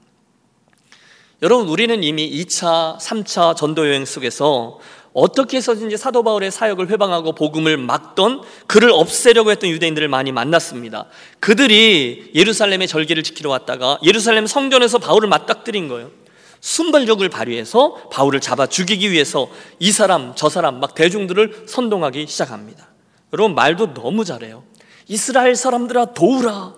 여러분, 1.41 1.67
우리는 1.69 2.03
이미 2.03 2.29
2차, 2.43 2.97
3차 2.97 3.55
전도 3.55 3.88
여행 3.88 4.03
속에서 4.03 4.79
어떻게 5.15 5.58
해서든지 5.58 5.95
사도 5.95 6.23
바울의 6.23 6.51
사역을 6.51 6.89
회방하고 6.89 7.32
복음을 7.32 7.78
막던 7.78 8.41
그를 8.67 8.91
없애려고 8.91 9.49
했던 9.49 9.69
유대인들을 9.69 10.10
많이 10.10 10.34
만났습니다. 10.34 11.06
그들이 11.39 12.32
예루살렘의 12.36 12.89
절기를 12.89 13.23
지키러 13.23 13.49
왔다가 13.49 13.97
예루살렘 14.04 14.45
성전에서 14.45 14.99
바울을 14.99 15.30
맞닥뜨린 15.30 15.88
거예요. 15.88 16.12
순발력을 16.60 17.28
발휘해서 17.30 18.10
바울을 18.12 18.41
잡아 18.41 18.67
죽이기 18.67 19.10
위해서 19.10 19.47
이 19.80 19.93
사람 19.93 20.34
저 20.36 20.49
사람 20.49 20.82
막 20.82 20.95
대중들을 20.95 21.63
선동하기 21.65 22.28
시작합니다. 22.28 22.89
여러분 23.32 23.56
말도 23.56 23.93
너무 23.93 24.25
잘해요. 24.25 24.63
이스라엘 25.08 25.56
사람들아 25.56 26.13
도우라. 26.13 26.75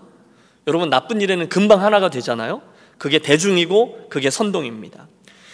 여러분 0.68 0.92
나쁜 0.92 1.22
일에는 1.22 1.50
금방 1.50 1.84
하나가 1.84 2.12
되잖아요. 2.12 2.62
그게 3.00 3.18
대중이고 3.18 4.10
그게 4.10 4.30
선동입니다. 4.30 5.08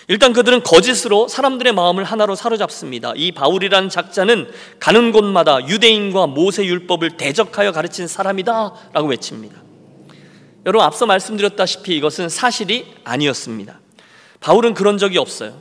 일단 0.07 0.33
그들은 0.33 0.63
거짓으로 0.63 1.27
사람들의 1.27 1.73
마음을 1.73 2.03
하나로 2.03 2.35
사로잡습니다. 2.35 3.13
이 3.15 3.31
바울이라는 3.31 3.89
작자는 3.89 4.51
가는 4.79 5.11
곳마다 5.11 5.65
유대인과 5.67 6.27
모세 6.27 6.65
율법을 6.65 7.17
대적하여 7.17 7.71
가르친 7.71 8.07
사람이다라고 8.07 9.07
외칩니다. 9.07 9.61
여러분 10.65 10.85
앞서 10.85 11.05
말씀드렸다시피 11.05 11.95
이것은 11.97 12.29
사실이 12.29 12.85
아니었습니다. 13.03 13.79
바울은 14.39 14.73
그런 14.73 14.97
적이 14.97 15.17
없어요. 15.19 15.57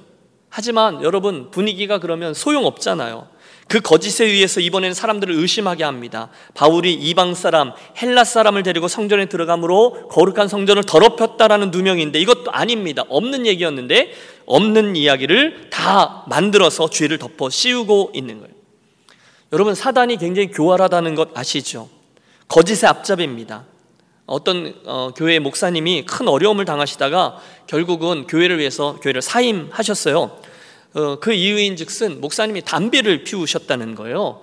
하지만 0.48 1.02
여러분 1.02 1.50
분위기가 1.50 1.98
그러면 1.98 2.34
소용없잖아요. 2.34 3.28
그 3.68 3.80
거짓에 3.80 4.26
의해서 4.26 4.60
이번에는 4.60 4.92
사람들을 4.94 5.34
의심하게 5.34 5.84
합니다. 5.84 6.28
바울이 6.54 6.92
이방 6.92 7.34
사람, 7.34 7.72
헬라 8.00 8.24
사람을 8.24 8.62
데리고 8.62 8.88
성전에 8.88 9.26
들어감으로 9.26 10.08
거룩한 10.08 10.48
성전을 10.48 10.84
더럽혔다라는 10.84 11.70
누명인데 11.70 12.18
이것도 12.20 12.50
아닙니다. 12.50 13.04
없는 13.08 13.46
얘기였는데 13.46 14.12
없는 14.46 14.96
이야기를 14.96 15.70
다 15.70 16.24
만들어서 16.28 16.90
죄를 16.90 17.18
덮어 17.18 17.48
씌우고 17.48 18.12
있는 18.14 18.40
거예요. 18.40 18.52
여러분 19.52 19.74
사단이 19.74 20.16
굉장히 20.16 20.50
교활하다는 20.50 21.14
것 21.14 21.30
아시죠? 21.34 21.88
거짓의 22.48 22.88
앞잡이입니다. 22.88 23.64
어떤 24.26 24.74
어, 24.86 25.10
교회 25.14 25.38
목사님이 25.38 26.04
큰 26.06 26.28
어려움을 26.28 26.64
당하시다가 26.64 27.38
결국은 27.66 28.26
교회를 28.26 28.58
위해서 28.58 28.96
교회를 29.02 29.20
사임하셨어요. 29.20 30.38
어, 30.94 31.18
그 31.20 31.32
이유인즉슨 31.32 32.20
목사님이 32.20 32.62
담배를 32.62 33.24
피우셨다는 33.24 33.94
거예요. 33.94 34.42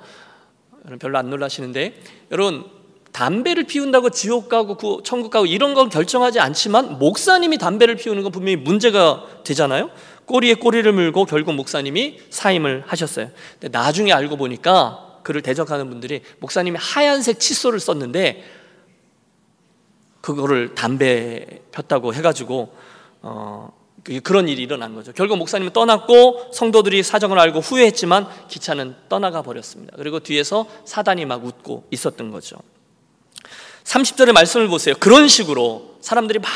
별로 0.99 1.17
안 1.17 1.29
놀라시는데 1.29 1.99
여러분 2.31 2.65
담배를 3.11 3.65
피운다고 3.65 4.09
지옥 4.11 4.49
가고 4.49 5.03
천국 5.03 5.29
가고 5.31 5.45
이런 5.45 5.73
건 5.73 5.89
결정하지 5.89 6.39
않지만 6.39 6.99
목사님이 6.99 7.57
담배를 7.57 7.95
피우는 7.95 8.23
건 8.23 8.31
분명히 8.31 8.55
문제가 8.55 9.25
되잖아요. 9.43 9.91
꼬리에 10.25 10.53
꼬리를 10.55 10.91
물고 10.91 11.25
결국 11.25 11.53
목사님이 11.55 12.19
사임을 12.29 12.83
하셨어요. 12.85 13.29
근데 13.59 13.77
나중에 13.77 14.13
알고 14.13 14.37
보니까 14.37 15.19
그를 15.23 15.41
대적하는 15.41 15.89
분들이 15.89 16.21
목사님이 16.39 16.77
하얀색 16.79 17.39
칫솔을 17.39 17.79
썼는데 17.79 18.43
그거를 20.21 20.75
담배 20.75 21.61
폈다고 21.71 22.13
해가지고 22.13 22.73
어, 23.21 23.78
그, 24.09 24.21
그런 24.21 24.47
일이 24.47 24.63
일어난 24.63 24.95
거죠. 24.95 25.11
결국 25.13 25.37
목사님은 25.37 25.71
떠났고 25.71 26.49
성도들이 26.51 27.03
사정을 27.03 27.37
알고 27.37 27.59
후회했지만 27.59 28.27
기차는 28.47 28.95
떠나가 29.07 29.43
버렸습니다. 29.43 29.93
그리고 29.97 30.19
뒤에서 30.19 30.65
사단이 30.83 31.25
막 31.25 31.45
웃고 31.45 31.85
있었던 31.91 32.31
거죠. 32.31 32.57
30절의 33.83 34.31
말씀을 34.31 34.67
보세요. 34.67 34.95
그런 34.99 35.27
식으로 35.27 35.97
사람들이 36.01 36.39
막 36.39 36.49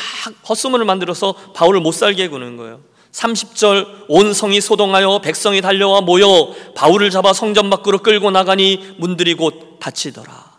헛소문을 0.49 0.83
만들어서 0.85 1.33
바울을 1.53 1.79
못 1.79 1.91
살게 1.91 2.27
구는 2.27 2.57
거예요. 2.57 2.81
30절 3.11 4.05
온 4.07 4.33
성이 4.33 4.59
소동하여 4.59 5.21
백성이 5.21 5.61
달려와 5.61 6.01
모여 6.01 6.55
바울을 6.75 7.11
잡아 7.11 7.33
성전 7.33 7.69
밖으로 7.69 7.99
끌고 7.99 8.31
나가니 8.31 8.95
문들이 8.97 9.35
곧 9.35 9.77
닫히더라. 9.79 10.53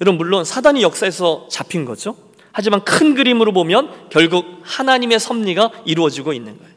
여러분 0.00 0.16
물론 0.16 0.46
사단이 0.46 0.82
역사에서 0.82 1.48
잡힌 1.50 1.84
거죠. 1.84 2.16
하지만 2.52 2.84
큰 2.84 3.14
그림으로 3.14 3.52
보면 3.52 4.08
결국 4.10 4.60
하나님의 4.62 5.18
섭리가 5.18 5.70
이루어지고 5.84 6.32
있는 6.32 6.58
거예요. 6.58 6.72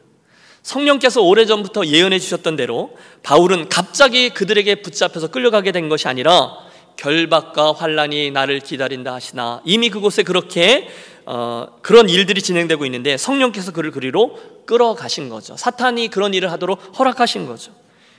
성령께서 0.62 1.22
오래전부터 1.22 1.86
예언해 1.86 2.18
주셨던 2.18 2.56
대로 2.56 2.96
바울은 3.22 3.68
갑자기 3.68 4.30
그들에게 4.30 4.82
붙잡혀서 4.82 5.28
끌려가게 5.28 5.70
된 5.70 5.88
것이 5.88 6.08
아니라 6.08 6.56
결박과 6.96 7.72
환란이 7.72 8.30
나를 8.32 8.60
기다린다 8.60 9.14
하시나 9.14 9.60
이미 9.64 9.90
그곳에 9.90 10.22
그렇게 10.22 10.88
어, 11.24 11.66
그런 11.82 12.08
일들이 12.08 12.40
진행되고 12.40 12.84
있는데 12.86 13.16
성령께서 13.16 13.72
그를 13.72 13.90
그리로 13.90 14.38
끌어가신 14.64 15.28
거죠. 15.28 15.56
사탄이 15.56 16.08
그런 16.08 16.34
일을 16.34 16.50
하도록 16.52 16.80
허락하신 16.98 17.46
거죠. 17.46 17.72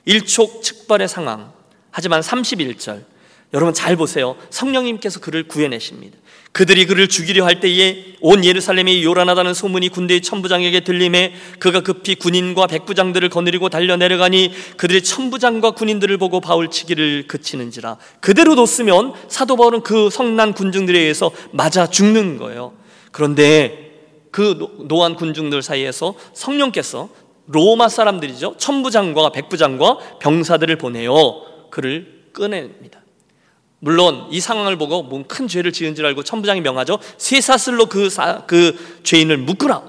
일촉즉발의 0.06 1.08
상황. 1.08 1.52
하지만 1.91 2.22
31절 2.22 3.04
여러분 3.53 3.73
잘 3.73 3.95
보세요. 3.95 4.36
성령님께서 4.49 5.19
그를 5.19 5.47
구해내십니다. 5.47 6.17
그들이 6.51 6.86
그를 6.86 7.07
죽이려 7.07 7.45
할 7.45 7.60
때에 7.60 8.15
온 8.19 8.43
예루살렘이 8.43 9.03
요란하다는 9.03 9.53
소문이 9.53 9.89
군대의 9.89 10.21
천부장에게 10.21 10.79
들림에 10.79 11.33
그가 11.60 11.81
급히 11.81 12.15
군인과 12.15 12.67
백부장들을 12.67 13.29
거느리고 13.29 13.69
달려 13.69 13.95
내려가니 13.95 14.51
그들이 14.75 15.03
천부장과 15.03 15.71
군인들을 15.71 16.17
보고 16.17 16.39
바울 16.41 16.69
치기를 16.69 17.27
그치는지라 17.27 17.97
그대로 18.21 18.55
뒀으면 18.55 19.13
사도 19.27 19.55
바울은 19.55 19.81
그 19.81 20.10
성난 20.10 20.53
군중들에 20.53 20.97
의해서 20.97 21.31
맞아 21.51 21.88
죽는 21.88 22.38
거예요. 22.38 22.73
그런데 23.12 23.91
그 24.31 24.67
노한 24.88 25.15
군중들 25.15 25.62
사이에서 25.62 26.15
성령께서 26.33 27.10
로마 27.47 27.88
사람들이죠. 27.88 28.55
천부장과 28.57 29.31
백부장과 29.31 30.19
병사들을 30.19 30.75
보내어 30.77 31.69
그를 31.69 32.29
꺼냅니다. 32.33 33.01
물론 33.80 34.28
이 34.32 34.40
상황을 34.40 34.78
보고 34.78 35.04
뭔 35.04 35.28
큰 35.28 35.47
죄를 35.48 35.72
지은 35.72 35.96
줄 35.96 36.06
알고 36.06 36.24
천부장이 36.24 36.62
명하죠. 36.62 37.00
쇠사슬로 37.18 37.88
그, 37.88 38.10
사, 38.10 38.44
그 38.48 39.02
죄인을 39.04 39.38
묶으라. 39.38 39.84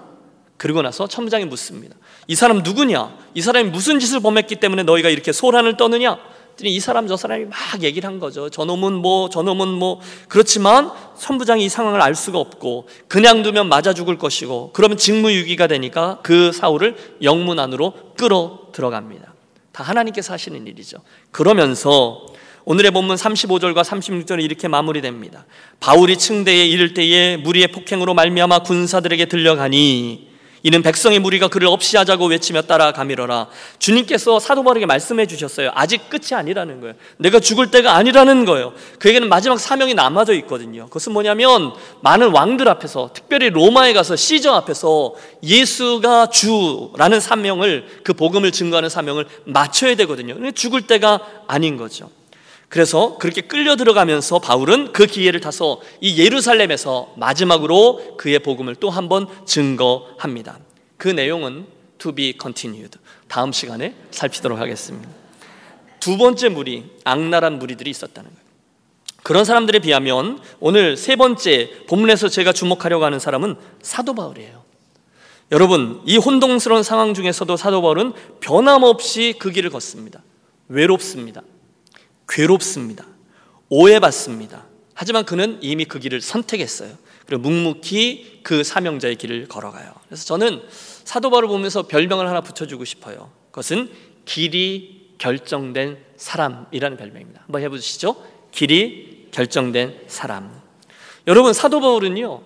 그리고 0.56 0.82
나서 0.82 1.06
천부장이 1.06 1.44
묻습니다. 1.46 1.96
이 2.26 2.34
사람 2.34 2.58
누구냐? 2.58 3.16
이 3.34 3.40
사람이 3.40 3.70
무슨 3.70 3.98
짓을 3.98 4.20
범했기 4.20 4.56
때문에 4.56 4.82
너희가 4.82 5.08
이렇게 5.08 5.32
소란을 5.32 5.76
떠느냐? 5.76 6.18
이 6.62 6.80
사람 6.80 7.06
저 7.06 7.16
사람이 7.16 7.44
막 7.46 7.56
얘기를 7.82 8.08
한 8.08 8.18
거죠. 8.18 8.50
저놈은 8.50 8.92
뭐, 8.94 9.28
저놈은 9.28 9.68
뭐. 9.68 10.00
그렇지만 10.28 10.90
천부장이 11.16 11.64
이 11.64 11.68
상황을 11.68 12.00
알 12.02 12.14
수가 12.16 12.38
없고 12.38 12.88
그냥 13.06 13.42
두면 13.42 13.68
맞아 13.68 13.94
죽을 13.94 14.18
것이고 14.18 14.70
그러면 14.72 14.96
직무유기가 14.96 15.68
되니까 15.68 16.18
그 16.22 16.50
사울을 16.52 16.96
영문 17.22 17.60
안으로 17.60 17.94
끌어 18.16 18.68
들어갑니다. 18.72 19.34
다 19.70 19.84
하나님께서 19.84 20.32
하시는 20.32 20.66
일이죠. 20.66 20.98
그러면서 21.30 22.26
오늘의 22.70 22.90
본문 22.90 23.16
35절과 23.16 23.82
36절은 23.82 24.44
이렇게 24.44 24.68
마무리됩니다. 24.68 25.46
바울이 25.80 26.18
층대에 26.18 26.66
이를 26.66 26.92
때에 26.92 27.38
무리의 27.38 27.68
폭행으로 27.68 28.12
말미암아 28.12 28.58
군사들에게 28.58 29.24
들려가니 29.24 30.28
이는 30.62 30.82
백성의 30.82 31.18
무리가 31.20 31.48
그를 31.48 31.68
없이 31.68 31.96
하자고 31.96 32.26
외치며 32.26 32.60
따라가미러라. 32.62 33.48
주님께서 33.78 34.38
사도 34.38 34.64
바울에게 34.64 34.84
말씀해 34.84 35.24
주셨어요. 35.24 35.70
아직 35.72 36.10
끝이 36.10 36.34
아니라는 36.34 36.82
거예요. 36.82 36.94
내가 37.16 37.40
죽을 37.40 37.70
때가 37.70 37.94
아니라는 37.94 38.44
거예요. 38.44 38.74
그에게는 38.98 39.30
마지막 39.30 39.58
사명이 39.58 39.94
남아져 39.94 40.34
있거든요. 40.34 40.88
그것은 40.88 41.14
뭐냐면 41.14 41.72
많은 42.02 42.32
왕들 42.32 42.68
앞에서 42.68 43.12
특별히 43.14 43.48
로마에 43.48 43.94
가서 43.94 44.14
시저 44.14 44.52
앞에서 44.52 45.14
예수가 45.42 46.26
주라는 46.28 47.20
사명을 47.20 48.02
그 48.04 48.12
복음을 48.12 48.52
증거하는 48.52 48.90
사명을 48.90 49.24
맞춰야 49.46 49.94
되거든요. 49.94 50.50
죽을 50.50 50.82
때가 50.82 51.20
아닌 51.46 51.78
거죠. 51.78 52.10
그래서 52.68 53.16
그렇게 53.18 53.40
끌려 53.40 53.76
들어가면서 53.76 54.40
바울은 54.40 54.92
그 54.92 55.06
기회를 55.06 55.40
타서 55.40 55.80
이 56.00 56.22
예루살렘에서 56.22 57.14
마지막으로 57.16 58.16
그의 58.18 58.40
복음을 58.40 58.74
또 58.76 58.90
한 58.90 59.08
번 59.08 59.26
증거합니다. 59.46 60.58
그 60.98 61.08
내용은 61.08 61.66
to 61.98 62.12
be 62.12 62.34
continued. 62.40 62.98
다음 63.26 63.52
시간에 63.52 63.94
살피도록 64.10 64.58
하겠습니다. 64.58 65.08
두 66.00 66.16
번째 66.18 66.48
무리, 66.50 66.84
악랄한 67.04 67.58
무리들이 67.58 67.90
있었다는 67.90 68.28
거예요. 68.30 68.48
그런 69.22 69.44
사람들에 69.44 69.80
비하면 69.80 70.38
오늘 70.60 70.96
세 70.96 71.16
번째 71.16 71.70
본문에서 71.88 72.28
제가 72.28 72.52
주목하려고 72.52 73.04
하는 73.04 73.18
사람은 73.18 73.56
사도 73.82 74.14
바울이에요. 74.14 74.62
여러분, 75.52 76.02
이 76.04 76.18
혼동스러운 76.18 76.82
상황 76.82 77.14
중에서도 77.14 77.56
사도 77.56 77.80
바울은 77.82 78.12
변함없이 78.40 79.34
그 79.38 79.50
길을 79.50 79.70
걷습니다. 79.70 80.22
외롭습니다. 80.68 81.42
괴롭습니다. 82.28 83.06
오해받습니다. 83.68 84.66
하지만 84.94 85.24
그는 85.24 85.58
이미 85.60 85.84
그 85.84 85.98
길을 85.98 86.20
선택했어요. 86.20 86.96
그리고 87.26 87.42
묵묵히 87.42 88.40
그 88.42 88.64
사명자의 88.64 89.16
길을 89.16 89.48
걸어가요. 89.48 89.92
그래서 90.06 90.24
저는 90.24 90.62
사도 91.04 91.30
바울을 91.30 91.48
보면서 91.48 91.86
별명을 91.86 92.28
하나 92.28 92.40
붙여주고 92.40 92.84
싶어요. 92.84 93.30
그것은 93.50 93.90
길이 94.24 95.12
결정된 95.18 95.98
사람이라는 96.16 96.96
별명입니다. 96.96 97.42
한번 97.42 97.62
해보시죠. 97.62 98.24
길이 98.50 99.28
결정된 99.30 100.02
사람. 100.06 100.60
여러분 101.26 101.52
사도 101.52 101.80
바울은요, 101.80 102.42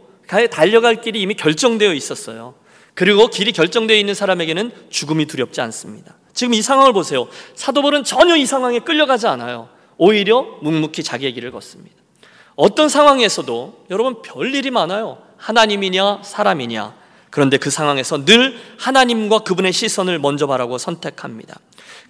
달려갈 0.50 1.00
길이 1.00 1.20
이미 1.20 1.34
결정되어 1.34 1.94
있었어요. 1.94 2.54
그리고 2.94 3.28
길이 3.28 3.52
결정되어 3.52 3.96
있는 3.96 4.14
사람에게는 4.14 4.72
죽음이 4.90 5.26
두렵지 5.26 5.60
않습니다. 5.60 6.16
지금 6.34 6.54
이 6.54 6.62
상황을 6.62 6.92
보세요. 6.92 7.28
사도 7.54 7.82
바울은 7.82 8.04
전혀 8.04 8.36
이 8.36 8.46
상황에 8.46 8.80
끌려가지 8.80 9.26
않아요. 9.26 9.68
오히려 9.96 10.42
묵묵히 10.62 11.02
자기의 11.02 11.32
길을 11.34 11.50
걷습니다. 11.52 11.96
어떤 12.56 12.88
상황에서도 12.88 13.86
여러분 13.90 14.22
별 14.22 14.54
일이 14.54 14.70
많아요. 14.70 15.18
하나님이냐 15.36 16.20
사람이냐. 16.22 16.94
그런데 17.30 17.56
그 17.56 17.70
상황에서 17.70 18.24
늘 18.24 18.58
하나님과 18.78 19.40
그분의 19.40 19.72
시선을 19.72 20.18
먼저 20.18 20.46
바라고 20.46 20.76
선택합니다. 20.76 21.58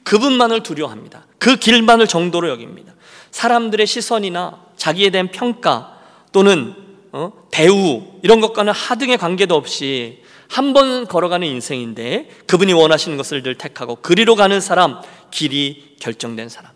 그분만을 0.02 0.62
두려워합니다. 0.64 1.26
그 1.38 1.56
길만을 1.56 2.08
정도로 2.08 2.48
여깁니다. 2.48 2.92
사람들의 3.30 3.86
시선이나 3.86 4.58
자기에 4.76 5.10
대한 5.10 5.30
평가 5.30 5.98
또는 6.32 6.74
어? 7.12 7.30
대우 7.50 8.02
이런 8.22 8.40
것과는 8.40 8.72
하등의 8.72 9.18
관계도 9.18 9.54
없이 9.54 10.21
한 10.52 10.74
번 10.74 11.06
걸어가는 11.06 11.46
인생인데 11.46 12.28
그분이 12.46 12.74
원하시는 12.74 13.16
것을 13.16 13.42
늘 13.42 13.56
택하고 13.56 13.96
그리로 13.96 14.36
가는 14.36 14.60
사람 14.60 15.00
길이 15.30 15.96
결정된 15.98 16.50
사람. 16.50 16.72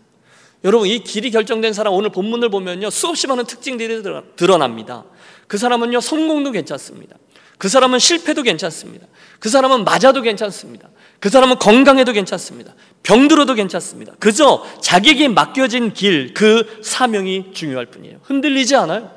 여러분 0.63 0.87
이 0.87 1.03
길이 1.03 1.29
결정된 1.29 1.73
사람 1.73 1.93
오늘 1.93 2.09
본문을 2.09 2.49
보면요 2.49 2.89
수없이 2.89 3.27
많은 3.27 3.45
특징들이 3.45 4.01
드러납니다. 4.35 5.05
그 5.47 5.59
사람은요 5.59 6.01
성공도 6.01 6.51
괜찮습니다. 6.51 7.17
그 7.59 7.69
사람은 7.69 7.99
실패도 7.99 8.41
괜찮습니다. 8.41 9.05
그 9.39 9.49
사람은 9.49 9.83
맞아도 9.83 10.23
괜찮습니다. 10.23 10.89
그 11.19 11.29
사람은 11.29 11.59
건강해도 11.59 12.13
괜찮습니다. 12.13 12.73
병들어도 13.03 13.53
괜찮습니다. 13.53 14.13
그저 14.19 14.65
자기에게 14.81 15.27
맡겨진 15.27 15.93
길 15.93 16.33
그 16.33 16.79
사명이 16.83 17.53
중요할 17.53 17.85
뿐이에요. 17.87 18.19
흔들리지 18.23 18.75
않아요 18.75 19.16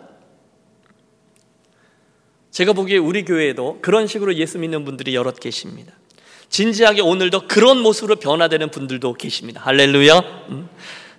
제가 2.51 2.73
보기에 2.73 2.99
우리 2.99 3.25
교회에도 3.25 3.79
그런 3.81 4.07
식으로 4.07 4.35
예수 4.35 4.59
믿는 4.59 4.85
분들이 4.85 5.15
여럿 5.15 5.39
계십니다. 5.39 5.93
진지하게 6.49 7.01
오늘도 7.01 7.47
그런 7.47 7.79
모습으로 7.79 8.17
변화되는 8.17 8.71
분들도 8.71 9.15
계십니다. 9.15 9.61
할렐루야. 9.65 10.19
음. 10.49 10.69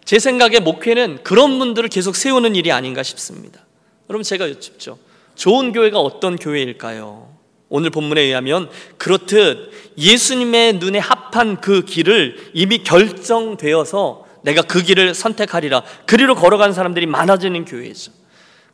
제 0.03 0.19
생각에 0.19 0.59
목회는 0.59 1.23
그런 1.23 1.57
분들을 1.57 1.87
계속 1.89 2.15
세우는 2.15 2.55
일이 2.55 2.71
아닌가 2.71 3.01
싶습니다. 3.01 3.65
여러분 4.09 4.23
제가 4.23 4.49
여쭙죠. 4.49 4.97
좋은 5.35 5.71
교회가 5.71 5.99
어떤 5.99 6.35
교회일까요? 6.35 7.31
오늘 7.69 7.89
본문에 7.89 8.21
의하면 8.21 8.69
그렇듯 8.97 9.71
예수님의 9.97 10.73
눈에 10.73 10.99
합한 10.99 11.61
그 11.61 11.85
길을 11.85 12.51
이미 12.53 12.83
결정되어서 12.83 14.25
내가 14.43 14.61
그 14.63 14.81
길을 14.81 15.13
선택하리라. 15.13 15.83
그리로 16.05 16.35
걸어가는 16.35 16.73
사람들이 16.73 17.05
많아지는 17.05 17.63
교회죠. 17.63 18.11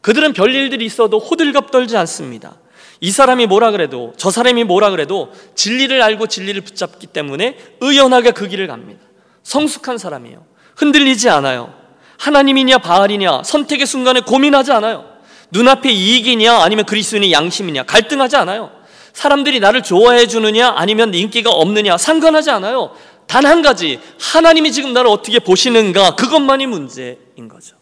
그들은 0.01 0.33
별일들이 0.33 0.85
있어도 0.85 1.19
호들갑 1.19 1.71
떨지 1.71 1.97
않습니다. 1.97 2.55
이 2.99 3.11
사람이 3.11 3.45
뭐라 3.45 3.71
그래도 3.71 4.13
저 4.17 4.31
사람이 4.31 4.63
뭐라 4.63 4.89
그래도 4.89 5.31
진리를 5.55 6.01
알고 6.01 6.27
진리를 6.27 6.59
붙잡기 6.61 7.07
때문에 7.07 7.57
의연하게 7.81 8.31
그 8.31 8.47
길을 8.47 8.67
갑니다. 8.67 9.01
성숙한 9.43 9.97
사람이에요. 9.97 10.45
흔들리지 10.75 11.29
않아요. 11.29 11.73
하나님이냐 12.17 12.79
바알이냐 12.79 13.43
선택의 13.43 13.85
순간에 13.85 14.21
고민하지 14.21 14.71
않아요. 14.71 15.05
눈앞에 15.51 15.89
이익이냐 15.91 16.57
아니면 16.63 16.85
그리스도인의 16.85 17.31
양심이냐 17.31 17.83
갈등하지 17.83 18.35
않아요. 18.37 18.71
사람들이 19.13 19.59
나를 19.59 19.83
좋아해 19.83 20.27
주느냐 20.27 20.73
아니면 20.75 21.13
인기가 21.13 21.51
없느냐 21.51 21.97
상관하지 21.97 22.51
않아요. 22.51 22.91
단 23.27 23.45
한 23.45 23.61
가지 23.61 23.99
하나님이 24.19 24.71
지금 24.71 24.93
나를 24.93 25.09
어떻게 25.09 25.39
보시는가 25.39 26.15
그것만이 26.15 26.65
문제인 26.65 27.47
거죠. 27.49 27.76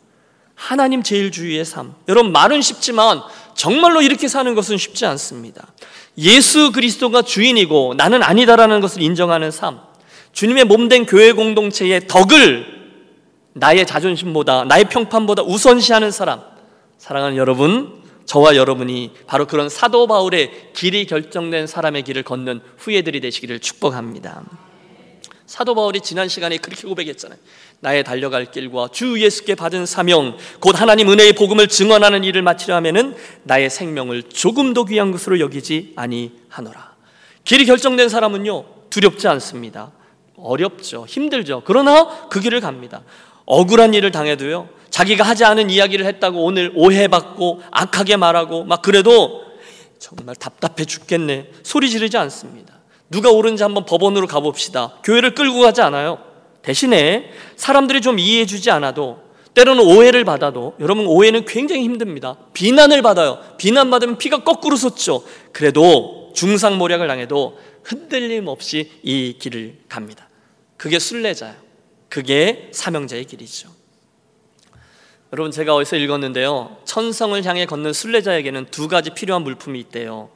하나님 0.56 1.04
제일주의의 1.04 1.66
삶. 1.66 1.94
여러분 2.08 2.32
말은 2.32 2.62
쉽지만 2.62 3.22
정말로 3.54 4.02
이렇게 4.02 4.28
사는 4.28 4.54
것은 4.56 4.78
쉽지 4.78 5.06
않습니다. 5.06 5.68
예수 6.18 6.72
그리스도가 6.72 7.22
주인이고 7.22 7.94
나는 7.98 8.24
아니다라는 8.24 8.82
것을 8.82 9.02
인정하는 9.02 9.52
삶. 9.52 9.80
주님의 10.32 10.66
몸된 10.66 11.06
교회 11.06 11.32
공동체의 11.32 12.08
덕을 12.08 12.76
나의 13.54 13.86
자존심보다 13.86 14.66
나의 14.66 14.86
평판보다 14.86 15.44
우선시하는 15.44 16.12
사람. 16.12 16.42
사랑하는 16.98 17.38
여러분, 17.38 18.04
저와 18.26 18.56
여러분이 18.56 19.12
바로 19.28 19.46
그런 19.46 19.70
사도 19.70 20.08
바울의 20.08 20.72
길이 20.74 21.06
결정된 21.06 21.68
사람의 21.68 22.04
길을 22.04 22.24
걷는 22.24 22.62
후예들이 22.78 23.22
되시기를 23.22 23.60
축복합니다. 23.60 24.44
사도 25.46 25.76
바울이 25.76 26.02
지난 26.02 26.28
시간에 26.28 26.58
그렇게 26.58 26.88
고백했잖아요. 26.88 27.40
나의 27.86 28.04
달려갈 28.04 28.50
길과 28.50 28.88
주 28.92 29.22
예수께 29.22 29.54
받은 29.54 29.86
사명, 29.86 30.38
곧 30.60 30.82
하나님 30.82 31.08
은혜의 31.12 31.34
복음을 31.34 31.68
증언하는 31.68 32.24
일을 32.24 32.42
마치려 32.42 32.74
하면은 32.78 33.16
나의 33.44 33.70
생명을 33.70 34.24
조금도 34.24 34.86
귀한 34.86 35.12
것으로 35.12 35.40
여기지 35.40 35.94
아니하노라. 35.96 36.96
길이 37.44 37.64
결정된 37.68 38.10
사람은요 38.10 38.66
두렵지 38.90 39.28
않습니다. 39.28 39.92
어렵죠, 40.36 41.06
힘들죠. 41.08 41.62
그러나 41.64 42.28
그 42.30 42.40
길을 42.40 42.60
갑니다. 42.60 43.04
억울한 43.46 43.94
일을 43.94 44.10
당해도요 44.10 44.68
자기가 44.90 45.24
하지 45.24 45.46
않은 45.46 45.70
이야기를 45.70 46.08
했다고 46.08 46.44
오늘 46.44 46.72
오해받고 46.74 47.62
악하게 47.70 48.18
말하고 48.18 48.64
막 48.64 48.82
그래도 48.82 49.44
정말 50.00 50.36
답답해 50.36 50.86
죽겠네 50.86 51.52
소리 51.62 51.92
지르지 51.92 52.18
않습니다. 52.18 52.74
누가 53.12 53.30
옳은지 53.30 53.62
한번 53.62 53.86
법원으로 53.86 54.26
가봅시다. 54.26 54.96
교회를 55.04 55.36
끌고 55.36 55.60
가지 55.60 55.82
않아요. 55.82 56.35
대신에 56.66 57.30
사람들이 57.56 58.02
좀 58.02 58.18
이해해 58.18 58.48
주지 58.48 58.72
않아도 58.72 59.20
때로는 59.54 59.84
오해를 59.86 60.26
받아도 60.26 60.74
여러분 60.80 61.06
오해는 61.06 61.46
굉장히 61.46 61.84
힘듭니다. 61.84 62.38
비난을 62.54 63.04
받아요. 63.04 63.40
비난받으면 63.58 64.18
피가 64.18 64.44
거꾸로 64.44 64.76
솟죠. 64.76 65.24
그래도 65.54 66.32
중상모략을 66.34 67.08
당해도 67.08 67.60
흔들림 67.84 68.48
없이 68.48 68.92
이 69.04 69.36
길을 69.38 69.78
갑니다. 69.88 70.28
그게 70.76 70.98
순례자요 70.98 71.54
그게 72.10 72.70
사명자의 72.72 73.26
길이죠. 73.26 73.70
여러분 75.34 75.52
제가 75.52 75.76
어디서 75.76 75.98
읽었는데요. 75.98 76.78
천성을 76.86 77.46
향해 77.46 77.68
걷는 77.68 77.94
순례자에게는 77.94 78.68
두 78.72 78.88
가지 78.88 79.12
필요한 79.12 79.44
물품이 79.44 79.80
있대요. 79.82 80.30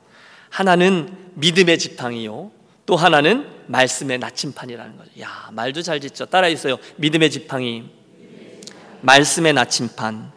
하나는 0.49 1.31
믿음의 1.33 1.79
지팡이요. 1.79 2.51
또 2.85 2.95
하나는 2.95 3.58
말씀의 3.69 4.17
나침판이라는 4.17 4.97
거죠. 4.97 5.11
야, 5.21 5.49
말도 5.51 5.81
잘 5.83 5.99
짓죠. 5.99 6.25
따라 6.25 6.47
있어요. 6.47 6.77
믿음의 6.97 7.29
지팡이. 7.29 7.85
말씀의 9.01 9.53
나침판. 9.53 10.31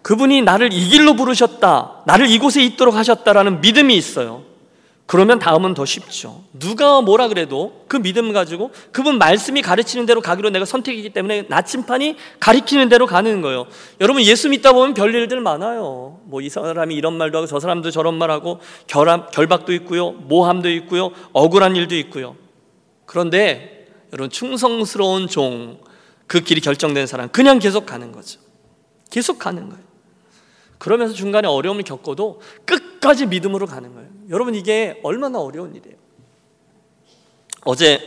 그분이 0.00 0.42
나를 0.42 0.72
이 0.72 0.88
길로 0.88 1.14
부르셨다. 1.14 2.02
나를 2.06 2.28
이곳에 2.28 2.62
있도록 2.64 2.94
하셨다라는 2.94 3.60
믿음이 3.60 3.94
있어요. 3.94 4.44
그러면 5.12 5.38
다음은 5.38 5.74
더 5.74 5.84
쉽죠. 5.84 6.42
누가 6.58 7.02
뭐라 7.02 7.28
그래도 7.28 7.84
그 7.86 7.98
믿음 7.98 8.32
가지고 8.32 8.70
그분 8.92 9.18
말씀이 9.18 9.60
가르치는 9.60 10.06
대로 10.06 10.22
가기로 10.22 10.48
내가 10.48 10.64
선택이기 10.64 11.10
때문에 11.10 11.42
나침판이 11.50 12.16
가리키는 12.40 12.88
대로 12.88 13.04
가는 13.04 13.42
거예요. 13.42 13.66
여러분 14.00 14.22
예수 14.22 14.48
믿다 14.48 14.72
보면 14.72 14.94
별 14.94 15.14
일들 15.14 15.42
많아요. 15.42 16.18
뭐 16.24 16.40
이 16.40 16.48
사람이 16.48 16.94
이런 16.94 17.18
말도 17.18 17.36
하고 17.36 17.46
저 17.46 17.60
사람도 17.60 17.90
저런 17.90 18.14
말하고 18.14 18.60
결함, 18.86 19.26
결박도 19.30 19.74
있고요. 19.74 20.12
모함도 20.12 20.70
있고요. 20.70 21.10
억울한 21.34 21.76
일도 21.76 21.94
있고요. 21.96 22.34
그런데 23.04 23.88
여러분 24.14 24.30
충성스러운 24.30 25.28
종, 25.28 25.78
그 26.26 26.40
길이 26.40 26.62
결정된 26.62 27.06
사람 27.06 27.28
그냥 27.28 27.58
계속 27.58 27.84
가는 27.84 28.12
거죠. 28.12 28.40
계속 29.10 29.38
가는 29.38 29.68
거예요. 29.68 29.91
그러면서 30.82 31.14
중간에 31.14 31.46
어려움을 31.46 31.84
겪어도 31.84 32.40
끝까지 32.64 33.26
믿음으로 33.26 33.66
가는 33.66 33.94
거예요. 33.94 34.08
여러분 34.30 34.56
이게 34.56 34.98
얼마나 35.04 35.38
어려운 35.38 35.76
일이에요. 35.76 35.96
어제 37.64 38.00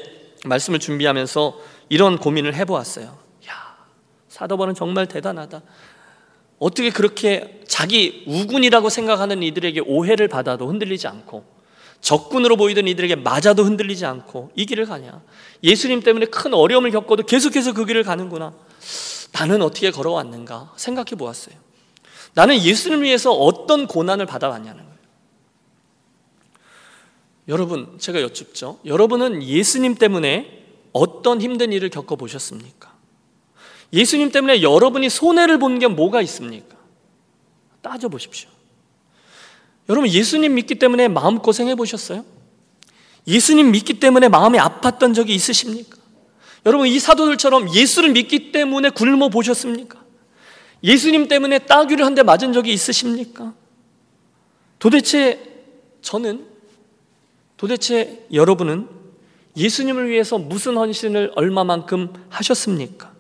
말씀을 0.44 0.80
준비하면서 0.80 1.58
이런 1.88 2.18
고민을 2.18 2.54
해보았어요. 2.54 3.18
야, 3.48 3.78
사도바는 4.28 4.74
정말 4.74 5.06
대단하다. 5.06 5.62
어떻게 6.60 6.90
그렇게 6.90 7.62
자기 7.66 8.26
우군이라고 8.28 8.90
생각하는 8.90 9.42
이들에게 9.42 9.80
오해를 9.80 10.28
받아도 10.28 10.68
흔들리지 10.68 11.08
않고 11.08 11.46
적군으로 12.02 12.58
보이던 12.58 12.90
이들에게 12.90 13.16
맞아도 13.16 13.64
흔들리지 13.64 14.06
않고 14.06 14.52
이 14.54 14.66
길을 14.66 14.86
가냐? 14.86 15.22
예수님 15.64 16.02
때문에 16.02 16.26
큰 16.26 16.54
어려움을 16.54 16.92
겪어도 16.92 17.24
계속해서 17.24 17.72
그 17.72 17.86
길을 17.86 18.04
가는구나. 18.04 18.54
나는 19.32 19.62
어떻게 19.62 19.92
걸어왔는가 19.92 20.74
생각해 20.76 21.12
보았어요. 21.12 21.65
나는 22.36 22.62
예수를 22.62 23.02
위해서 23.02 23.32
어떤 23.32 23.88
고난을 23.88 24.26
받아왔냐는 24.26 24.84
거예요. 24.84 24.96
여러분, 27.48 27.98
제가 28.00 28.22
여쭙죠. 28.22 28.80
여러분은 28.86 29.44
예수님 29.44 29.96
때문에 29.96 30.64
어떤 30.94 31.42
힘든 31.42 31.72
일을 31.72 31.90
겪어보셨습니까? 31.90 32.94
예수님 33.94 34.32
때문에 34.32 34.62
여러분이 34.62 35.10
손해를 35.10 35.60
본 35.60 35.80
게 35.80 35.88
뭐가 35.88 36.22
있습니까? 36.22 36.76
따져보십시오. 37.82 38.50
여러분 39.90 40.10
예수님 40.10 40.56
믿기 40.56 40.76
때문에 40.76 41.08
마음 41.08 41.38
고생해 41.40 41.76
보셨어요? 41.76 42.26
예수님 43.28 43.72
믿기 43.72 44.00
때문에 44.00 44.28
마음이 44.30 44.58
아팠던 44.58 45.14
적이 45.14 45.36
있으십니까? 45.36 45.98
여러분 46.66 46.88
이 46.88 47.00
사도들처럼 47.00 47.74
예수를 47.74 48.12
믿기 48.12 48.52
때문에 48.52 48.90
굶어 48.90 49.30
보셨습니까? 49.30 50.04
예수님 50.86 51.28
때문에 51.28 51.60
따귀를 51.60 52.06
한 52.06 52.16
대 52.16 52.24
맞은 52.24 52.54
적이 52.54 52.72
있으십니까? 52.72 53.54
도대체 54.80 55.40
저는 56.02 56.46
도대체 57.58 58.26
여러분은 58.32 58.88
예수님을 59.58 60.10
위해서 60.10 60.38
무슨 60.38 60.78
헌신을 60.78 61.32
얼마만큼 61.36 62.14
하셨습니까? 62.30 63.12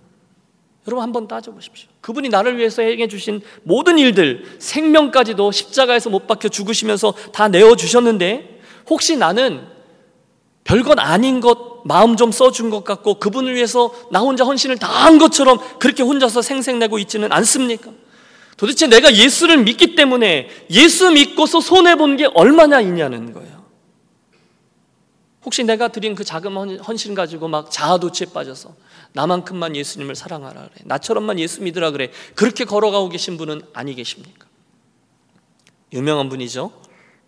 여러분 0.88 1.01
한번 1.01 1.28
따져보십시오. 1.28 1.89
그분이 2.01 2.30
나를 2.30 2.57
위해서 2.57 2.84
행해 2.84 3.07
주신 3.07 3.41
모든 3.63 3.97
일들, 3.97 4.57
생명까지도 4.59 5.51
십자가에서 5.51 6.09
못 6.09 6.28
박혀 6.28 6.47
죽으시면서 6.47 7.13
다 7.34 7.47
내어 7.47 7.76
주셨는데 7.76 8.61
혹시 8.88 9.18
나는 9.18 9.66
별것 10.66 10.99
아닌 10.99 11.39
것 11.39 11.82
마음 11.86 12.18
좀 12.18 12.32
써준 12.32 12.70
것 12.70 12.84
같고 12.84 13.20
그분을 13.20 13.55
위해서 13.55 13.93
나 14.11 14.20
혼자 14.20 14.43
헌신을 14.43 14.78
다 14.78 14.95
한 15.05 15.20
것처럼 15.20 15.59
그렇게 15.80 16.01
혼자서 16.03 16.41
생색내고 16.41 16.97
있지는 16.99 17.32
않습니까? 17.32 17.91
도대체 18.57 18.88
내가 18.88 19.13
예수를 19.13 19.57
믿기 19.63 19.95
때문에 19.95 20.49
예수 20.72 21.11
믿고서 21.11 21.61
손해본 21.61 22.18
게 22.18 22.26
얼마나 22.34 22.82
있냐는 22.82 23.32
거예요. 23.34 23.63
혹시 25.43 25.63
내가 25.63 25.89
드린 25.89 26.16
그 26.16 26.24
작은 26.24 26.80
헌신 26.80 27.13
가지고 27.13 27.47
막 27.49 27.70
자아도취에 27.70 28.28
빠져서 28.34 28.74
나만큼만 29.13 29.76
예수님을 29.76 30.16
사랑하라 30.16 30.61
그래. 30.61 30.84
나처럼만 30.86 31.38
예수 31.38 31.61
믿으라 31.61 31.91
그래. 31.91 32.11
그렇게 32.34 32.66
걸어가고 32.66 33.09
계신 33.09 33.38
분은 33.38 33.61
아니 33.74 33.93
계십니까? 33.93 34.47
유명한 35.93 36.30
분이죠. 36.30 36.72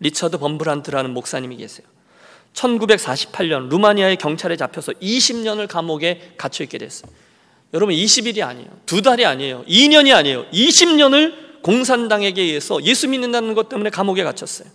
리처드 0.00 0.38
범브란트라는 0.38 1.14
목사님이 1.14 1.56
계세요. 1.58 1.86
1948년 2.58 3.68
루마니아의 3.68 4.16
경찰에 4.16 4.56
잡혀서 4.56 4.92
20년을 4.92 5.68
감옥에 5.68 6.32
갇혀 6.36 6.64
있게 6.64 6.78
됐어요. 6.78 7.10
여러분 7.74 7.94
20일이 7.94 8.42
아니에요. 8.42 8.68
두 8.86 9.02
달이 9.02 9.24
아니에요. 9.24 9.64
2년이 9.68 10.14
아니에요. 10.14 10.46
20년을 10.52 11.48
공산당에게 11.62 12.40
의해서 12.40 12.82
예수 12.84 13.08
믿는다는 13.08 13.54
것 13.54 13.68
때문에 13.68 13.90
감옥에 13.90 14.22
갇혔어요. 14.22 14.68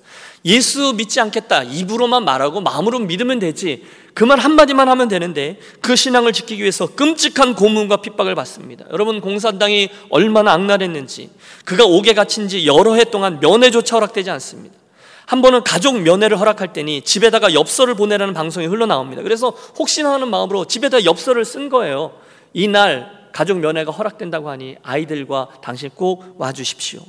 예수 0.45 0.93
믿지 0.93 1.19
않겠다. 1.19 1.63
입으로만 1.63 2.25
말하고 2.25 2.61
마음으로 2.61 2.99
믿으면 2.99 3.39
되지. 3.39 3.83
그 4.13 4.25
말 4.25 4.39
한마디만 4.39 4.87
하면 4.89 5.07
되는데 5.07 5.59
그 5.81 5.95
신앙을 5.95 6.33
지키기 6.33 6.61
위해서 6.61 6.85
끔찍한 6.87 7.55
고문과 7.55 7.97
핍박을 7.97 8.35
받습니다. 8.35 8.85
여러분 8.91 9.21
공산당이 9.21 9.89
얼마나 10.09 10.53
악랄했는지 10.53 11.31
그가 11.65 11.85
옥에 11.85 12.13
갇힌 12.13 12.47
지 12.47 12.67
여러 12.67 12.93
해 12.93 13.05
동안 13.05 13.39
면회조차 13.39 13.95
허락되지 13.95 14.29
않습니다. 14.29 14.82
한 15.25 15.41
번은 15.41 15.63
가족 15.63 15.99
면회를 16.01 16.39
허락할 16.39 16.73
때니 16.73 17.01
집에다가 17.01 17.53
엽서를 17.53 17.95
보내라는 17.95 18.33
방송이 18.33 18.67
흘러나옵니다. 18.67 19.21
그래서 19.23 19.49
혹시나 19.77 20.13
하는 20.13 20.29
마음으로 20.29 20.65
집에다 20.65 21.05
엽서를 21.05 21.45
쓴 21.45 21.69
거예요. 21.69 22.13
이날 22.53 23.29
가족 23.33 23.59
면회가 23.59 23.91
허락된다고 23.91 24.49
하니 24.49 24.77
아이들과 24.83 25.49
당신 25.61 25.89
꼭 25.95 26.35
와주십시오. 26.37 27.01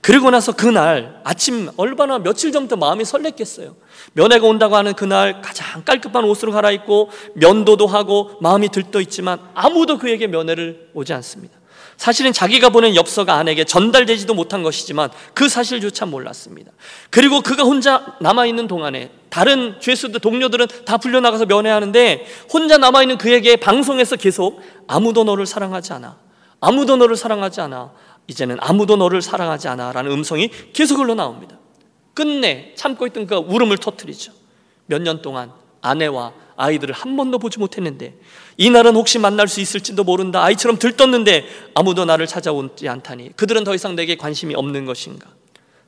그리고 0.00 0.30
나서 0.30 0.52
그날 0.52 1.18
아침 1.24 1.70
얼마나 1.78 2.18
며칠 2.18 2.52
전부터 2.52 2.76
마음이 2.76 3.04
설렜겠어요. 3.04 3.74
면회가 4.12 4.46
온다고 4.46 4.76
하는 4.76 4.92
그날 4.92 5.40
가장 5.40 5.82
깔끔한 5.82 6.24
옷으로 6.24 6.52
갈아입고 6.52 7.08
면도도 7.34 7.86
하고 7.86 8.32
마음이 8.42 8.68
들떠 8.68 9.00
있지만 9.00 9.40
아무도 9.54 9.96
그에게 9.96 10.26
면회를 10.26 10.90
오지 10.92 11.14
않습니다. 11.14 11.58
사실은 11.96 12.32
자기가 12.32 12.70
보낸 12.70 12.94
엽서가 12.96 13.34
아내에게 13.34 13.64
전달되지도 13.64 14.34
못한 14.34 14.62
것이지만 14.62 15.10
그 15.32 15.48
사실조차 15.48 16.06
몰랐습니다. 16.06 16.72
그리고 17.10 17.40
그가 17.40 17.62
혼자 17.62 18.16
남아있는 18.20 18.66
동안에 18.66 19.10
다른 19.30 19.80
죄수들, 19.80 20.20
동료들은 20.20 20.66
다 20.84 20.96
풀려나가서 20.98 21.46
면회하는데 21.46 22.26
혼자 22.52 22.78
남아있는 22.78 23.18
그에게 23.18 23.56
방송에서 23.56 24.16
계속 24.16 24.60
아무도 24.86 25.24
너를 25.24 25.46
사랑하지 25.46 25.92
않아. 25.94 26.18
아무도 26.60 26.96
너를 26.96 27.16
사랑하지 27.16 27.60
않아. 27.62 27.92
이제는 28.26 28.56
아무도 28.60 28.96
너를 28.96 29.22
사랑하지 29.22 29.68
않아. 29.68 29.92
라는 29.92 30.10
음성이 30.10 30.50
계속 30.72 30.98
흘러나옵니다. 30.98 31.58
끝내 32.14 32.72
참고 32.76 33.06
있던 33.06 33.26
그 33.26 33.34
울음을 33.34 33.78
터뜨리죠. 33.78 34.32
몇 34.86 35.02
년 35.02 35.22
동안 35.22 35.52
아내와 35.84 36.32
아이들을 36.56 36.94
한 36.94 37.16
번도 37.16 37.38
보지 37.38 37.58
못했는데 37.58 38.14
이날은 38.56 38.94
혹시 38.94 39.18
만날 39.18 39.48
수 39.48 39.60
있을지도 39.60 40.04
모른다. 40.04 40.42
아이처럼 40.42 40.78
들떴는데 40.78 41.46
아무도 41.74 42.04
나를 42.04 42.26
찾아오지 42.26 42.88
않다니 42.88 43.36
그들은 43.36 43.64
더 43.64 43.74
이상 43.74 43.94
내게 43.94 44.16
관심이 44.16 44.54
없는 44.54 44.86
것인가? 44.86 45.28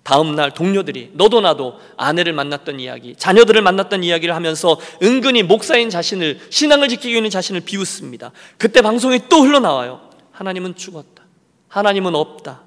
다음 0.03 0.37
날 0.37 0.55
동료들이 0.55 1.11
너도 1.15 1.41
나도 1.41 1.81
아내를 1.97 2.33
만났던 2.33 2.79
이야기, 2.79 3.17
자녀들을 3.17 3.61
만났던 3.61 4.05
이야기를 4.05 4.37
하면서 4.37 4.79
은근히 5.03 5.43
목사인 5.43 5.91
자신을 5.91 6.39
신앙을 6.51 6.89
지키기 6.89 7.13
위한 7.13 7.29
자신을 7.29 7.63
비웃습니다. 7.63 8.31
그때 8.57 8.83
방송이 8.83 9.23
또 9.29 9.43
흘러나와요. 9.43 10.01
하나님은 10.31 10.77
죽었다. 10.77 11.25
하나님은 11.69 12.15
없다. 12.15 12.63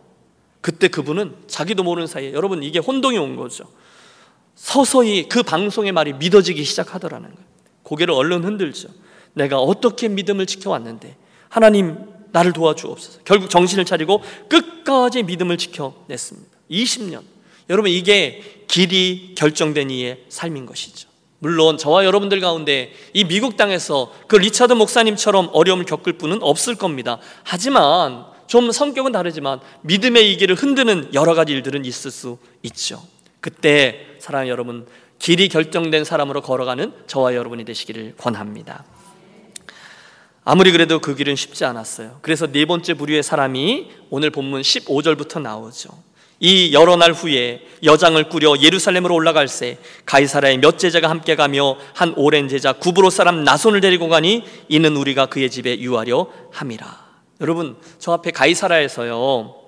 그때 0.60 0.90
그분은 0.90 1.34
자기도 1.48 1.84
모르는 1.84 2.08
사이에 2.08 2.34
여러분 2.34 2.62
이게 2.62 2.80
혼동이 2.80 3.18
온 3.18 3.38
거죠. 3.38 3.66
서서히 4.60 5.30
그 5.30 5.42
방송의 5.42 5.94
말이 5.94 6.12
믿어지기 6.14 6.66
시작하더라는 6.66 7.30
거예요. 7.30 7.48
고개를 7.84 8.14
얼른 8.14 8.44
흔들죠. 8.44 8.90
내가 9.34 9.60
어떻게 9.60 10.10
믿음을 10.10 10.46
지켜왔는데 10.46 11.16
하나님 11.48 11.98
나를 12.34 12.52
도와주옵소서. 12.52 13.22
결국 13.24 13.50
정신을 13.50 13.86
차리고 13.86 14.22
끝까지 14.50 15.24
믿음을 15.24 15.58
지켜냈습니다. 15.58 16.50
20년. 16.70 17.22
여러분 17.70 17.90
이게 17.90 18.66
길이 18.68 19.34
결정된 19.36 19.92
이의 19.92 20.26
삶인 20.28 20.66
것이죠. 20.66 21.08
물론 21.40 21.78
저와 21.78 22.04
여러분들 22.04 22.42
가운데 22.42 22.92
이 23.14 23.24
미국 23.24 23.56
땅에서 23.56 24.14
그 24.28 24.36
리차드 24.36 24.74
목사님처럼 24.74 25.52
어려움을 25.54 25.86
겪을 25.86 26.14
분은 26.14 26.44
없을 26.44 26.76
겁니다. 26.76 27.18
하지만 27.44 28.26
좀 28.48 28.72
성격은 28.72 29.14
다르지만 29.14 29.62
믿음의 29.84 30.34
이기를 30.34 30.56
흔드는 30.56 31.12
여러 31.14 31.34
가지 31.34 31.54
일들은 31.54 31.86
있을 31.86 32.12
수 32.12 32.38
있죠. 32.64 33.02
그때 33.40 34.09
사랑하는 34.20 34.50
여러분 34.52 34.86
길이 35.18 35.50
결정된 35.50 36.04
사람으로 36.04 36.42
걸어가는 36.42 36.94
저와 37.08 37.36
여러분이 37.36 37.66
되시기를 37.66 38.16
권합니다. 38.18 38.86
아무리 40.46 40.72
그래도 40.72 41.00
그 41.00 41.16
길은 41.16 41.36
쉽지 41.36 41.66
않았어요. 41.66 42.20
그래서 42.22 42.48
네 42.48 42.66
번째 42.66 42.94
부류의 42.96 43.22
사람이 43.24 43.92
오늘 44.10 44.30
본문 44.32 44.62
15절부터 44.62 45.42
나오죠. 45.42 45.90
이 46.40 46.74
여러 46.74 46.96
날 46.96 47.12
후에 47.12 47.68
여장을 47.84 48.30
꾸려 48.30 48.56
예루살렘으로 48.58 49.14
올라갈 49.14 49.48
새 49.50 49.78
가이사라의 50.06 50.60
몇 50.60 50.80
제자가 50.80 51.10
함께 51.10 51.36
가며 51.36 51.78
한 51.94 52.14
오랜 52.16 52.48
제자 52.48 52.72
구브로 52.72 53.10
사람 53.10 53.44
나손을 53.44 53.82
데리고 53.82 54.08
가니 54.08 54.46
이는 54.70 54.96
우리가 54.96 55.26
그의 55.26 55.50
집에 55.50 55.80
유하려 55.80 56.32
함이라. 56.52 57.10
여러분 57.42 57.76
저 58.00 58.14
앞에 58.14 58.32
가이사라에서요 58.32 59.59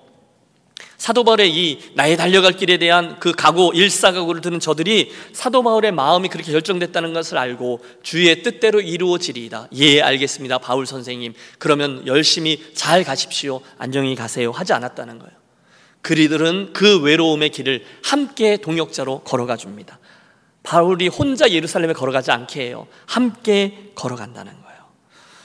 사도 0.98 1.24
바울의 1.24 1.52
이 1.52 1.80
나의 1.96 2.16
달려갈 2.18 2.54
길에 2.54 2.78
대한 2.78 3.20
그 3.20 3.32
각오 3.32 3.72
일사각오를 3.74 4.42
듣는 4.42 4.60
저들이 4.60 5.12
사도 5.34 5.64
바울의 5.64 5.92
마음이 5.92 6.30
그렇게 6.30 6.52
결정됐다는 6.52 7.14
것을 7.14 7.38
알고 7.38 7.84
주의 8.04 8.44
뜻대로 8.44 8.80
이루어지리이다. 8.82 9.70
예, 9.74 10.02
알겠습니다. 10.02 10.60
바울 10.60 10.86
선생님. 10.86 11.34
그러면 11.58 12.06
열심히 12.06 12.74
잘 12.74 13.04
가십시오. 13.04 13.62
안정히 13.78 14.16
가세요. 14.16 14.52
하지 14.52 14.74
않았다는 14.74 15.20
거예요. 15.20 15.34
그리들은 16.02 16.74
그 16.74 17.02
외로움의 17.02 17.50
길을 17.50 17.84
함께 18.04 18.58
동역자로 18.58 19.22
걸어가 19.22 19.58
줍니다. 19.58 20.00
바울이 20.64 21.08
혼자 21.08 21.50
예루살렘에 21.50 21.94
걸어가지 21.94 22.32
않게 22.32 22.62
해요. 22.62 22.88
함께 23.06 23.92
걸어간다는 23.96 24.52
거예요. 24.52 24.61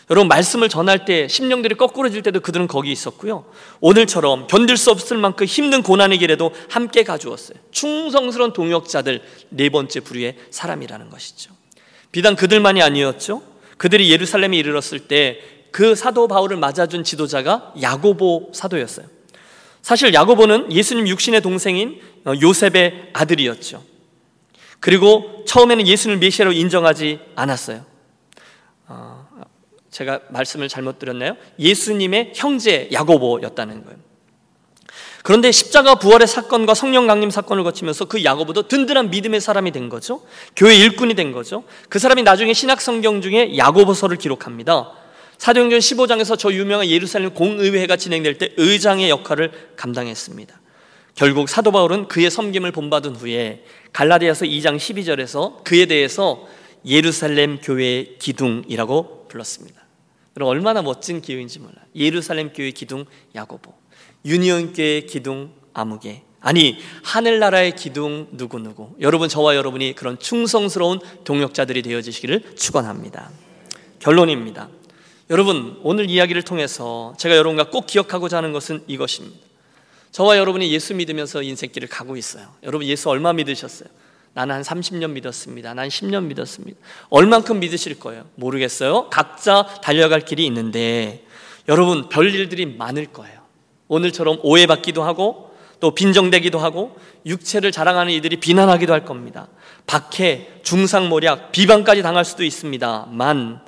여러분 0.08 0.28
말씀을 0.28 0.68
전할 0.68 1.04
때 1.04 1.26
심령들이 1.28 1.74
거꾸로질 1.74 2.22
때도 2.22 2.40
그들은 2.40 2.68
거기 2.68 2.92
있었고요. 2.92 3.44
오늘처럼 3.80 4.46
견딜 4.46 4.76
수 4.76 4.90
없을 4.90 5.16
만큼 5.16 5.46
힘든 5.46 5.82
고난의 5.82 6.18
길에도 6.18 6.52
함께 6.70 7.02
가주었어요. 7.02 7.58
충성스러운 7.72 8.52
동역자들 8.52 9.22
네 9.50 9.68
번째 9.68 10.00
부류의 10.00 10.36
사람이라는 10.50 11.10
것이죠. 11.10 11.52
비단 12.12 12.36
그들만이 12.36 12.82
아니었죠. 12.82 13.42
그들이 13.78 14.10
예루살렘에 14.10 14.56
이르렀을 14.56 15.00
때 15.00 15.56
그 15.76 15.94
사도 15.94 16.26
바울을 16.26 16.56
맞아준 16.56 17.04
지도자가 17.04 17.74
야고보 17.82 18.52
사도였어요. 18.54 19.04
사실 19.82 20.14
야고보는 20.14 20.72
예수님 20.72 21.06
육신의 21.06 21.42
동생인 21.42 22.00
요셉의 22.26 23.10
아들이었죠. 23.12 23.84
그리고 24.80 25.44
처음에는 25.46 25.86
예수를 25.86 26.16
메시아로 26.16 26.52
인정하지 26.52 27.20
않았어요. 27.34 27.84
제가 29.96 30.20
말씀을 30.28 30.68
잘못 30.68 30.98
드렸나요? 30.98 31.38
예수님의 31.58 32.32
형제 32.34 32.86
야고보였다는 32.92 33.82
거예요. 33.82 33.98
그런데 35.22 35.50
십자가 35.50 35.94
부활의 35.94 36.28
사건과 36.28 36.74
성령 36.74 37.06
강림 37.06 37.30
사건을 37.30 37.64
거치면서 37.64 38.04
그 38.04 38.22
야고보도 38.22 38.68
든든한 38.68 39.08
믿음의 39.08 39.40
사람이 39.40 39.72
된 39.72 39.88
거죠. 39.88 40.22
교회 40.54 40.76
일꾼이 40.76 41.14
된 41.14 41.32
거죠. 41.32 41.64
그 41.88 41.98
사람이 41.98 42.24
나중에 42.24 42.52
신약 42.52 42.82
성경 42.82 43.22
중에 43.22 43.56
야고보서를 43.56 44.18
기록합니다. 44.18 44.92
사도행전 45.38 45.78
15장에서 45.78 46.38
저 46.38 46.52
유명한 46.52 46.86
예루살렘 46.88 47.32
공의회가 47.32 47.96
진행될 47.96 48.36
때 48.36 48.52
의장의 48.58 49.08
역할을 49.08 49.50
감당했습니다. 49.76 50.60
결국 51.14 51.48
사도 51.48 51.72
바울은 51.72 52.08
그의 52.08 52.30
섬김을 52.30 52.72
본받은 52.72 53.16
후에 53.16 53.64
갈라디아서 53.94 54.44
2장 54.44 54.76
12절에서 54.76 55.64
그에 55.64 55.86
대해서 55.86 56.46
예루살렘 56.84 57.58
교회의 57.58 58.16
기둥이라고 58.18 59.28
불렀습니다. 59.28 59.85
여러분 60.36 60.54
얼마나 60.54 60.82
멋진 60.82 61.20
기회인지 61.22 61.58
몰라요. 61.60 61.84
예루살렘 61.94 62.52
교회 62.52 62.70
기둥 62.70 63.06
야고보, 63.34 63.72
유니온 64.24 64.74
교회 64.74 65.00
기둥 65.00 65.50
아무개, 65.72 66.22
아니 66.40 66.78
하늘나라의 67.02 67.74
기둥 67.74 68.28
누구 68.32 68.58
누구. 68.58 68.94
여러분 69.00 69.28
저와 69.28 69.56
여러분이 69.56 69.94
그런 69.94 70.18
충성스러운 70.18 71.00
동역자들이 71.24 71.82
되어지시기를 71.82 72.54
축원합니다. 72.54 73.30
결론입니다. 73.98 74.68
여러분 75.30 75.80
오늘 75.82 76.08
이야기를 76.08 76.42
통해서 76.42 77.14
제가 77.18 77.34
여러분과 77.36 77.70
꼭 77.70 77.86
기억하고자 77.86 78.36
하는 78.36 78.52
것은 78.52 78.84
이것입니다. 78.86 79.44
저와 80.12 80.38
여러분이 80.38 80.70
예수 80.72 80.94
믿으면서 80.94 81.42
인생길을 81.42 81.88
가고 81.88 82.16
있어요. 82.16 82.46
여러분 82.62 82.86
예수 82.86 83.10
얼마 83.10 83.32
믿으셨어요? 83.32 83.88
나는 84.36 84.56
한 84.56 84.60
30년 84.60 85.12
믿었습니다. 85.12 85.72
난 85.72 85.88
10년 85.88 86.24
믿었습니다. 86.24 86.78
얼만큼 87.08 87.58
믿으실 87.58 87.98
거예요? 87.98 88.26
모르겠어요. 88.34 89.08
각자 89.08 89.64
달려갈 89.82 90.20
길이 90.20 90.44
있는데 90.44 91.24
여러분 91.68 92.10
별일들이 92.10 92.66
많을 92.76 93.06
거예요. 93.06 93.40
오늘처럼 93.88 94.40
오해받기도 94.42 95.02
하고 95.02 95.56
또 95.80 95.94
빈정되기도 95.94 96.58
하고 96.58 96.98
육체를 97.24 97.72
자랑하는 97.72 98.12
이들이 98.12 98.36
비난하기도 98.36 98.92
할 98.92 99.06
겁니다. 99.06 99.48
박해, 99.86 100.60
중상모략, 100.62 101.52
비방까지 101.52 102.02
당할 102.02 102.26
수도 102.26 102.44
있습니다만 102.44 103.60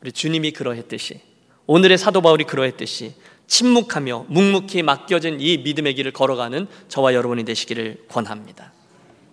우리 0.00 0.10
주님이 0.10 0.50
그러했듯이 0.50 1.20
오늘의 1.66 1.98
사도 1.98 2.20
바울이 2.20 2.42
그러했듯이 2.42 3.14
침묵하며 3.46 4.26
묵묵히 4.28 4.82
맡겨진 4.82 5.40
이 5.40 5.58
믿음의 5.58 5.94
길을 5.94 6.10
걸어가는 6.10 6.66
저와 6.88 7.14
여러분이 7.14 7.44
되시기를 7.44 8.06
권합니다. 8.08 8.72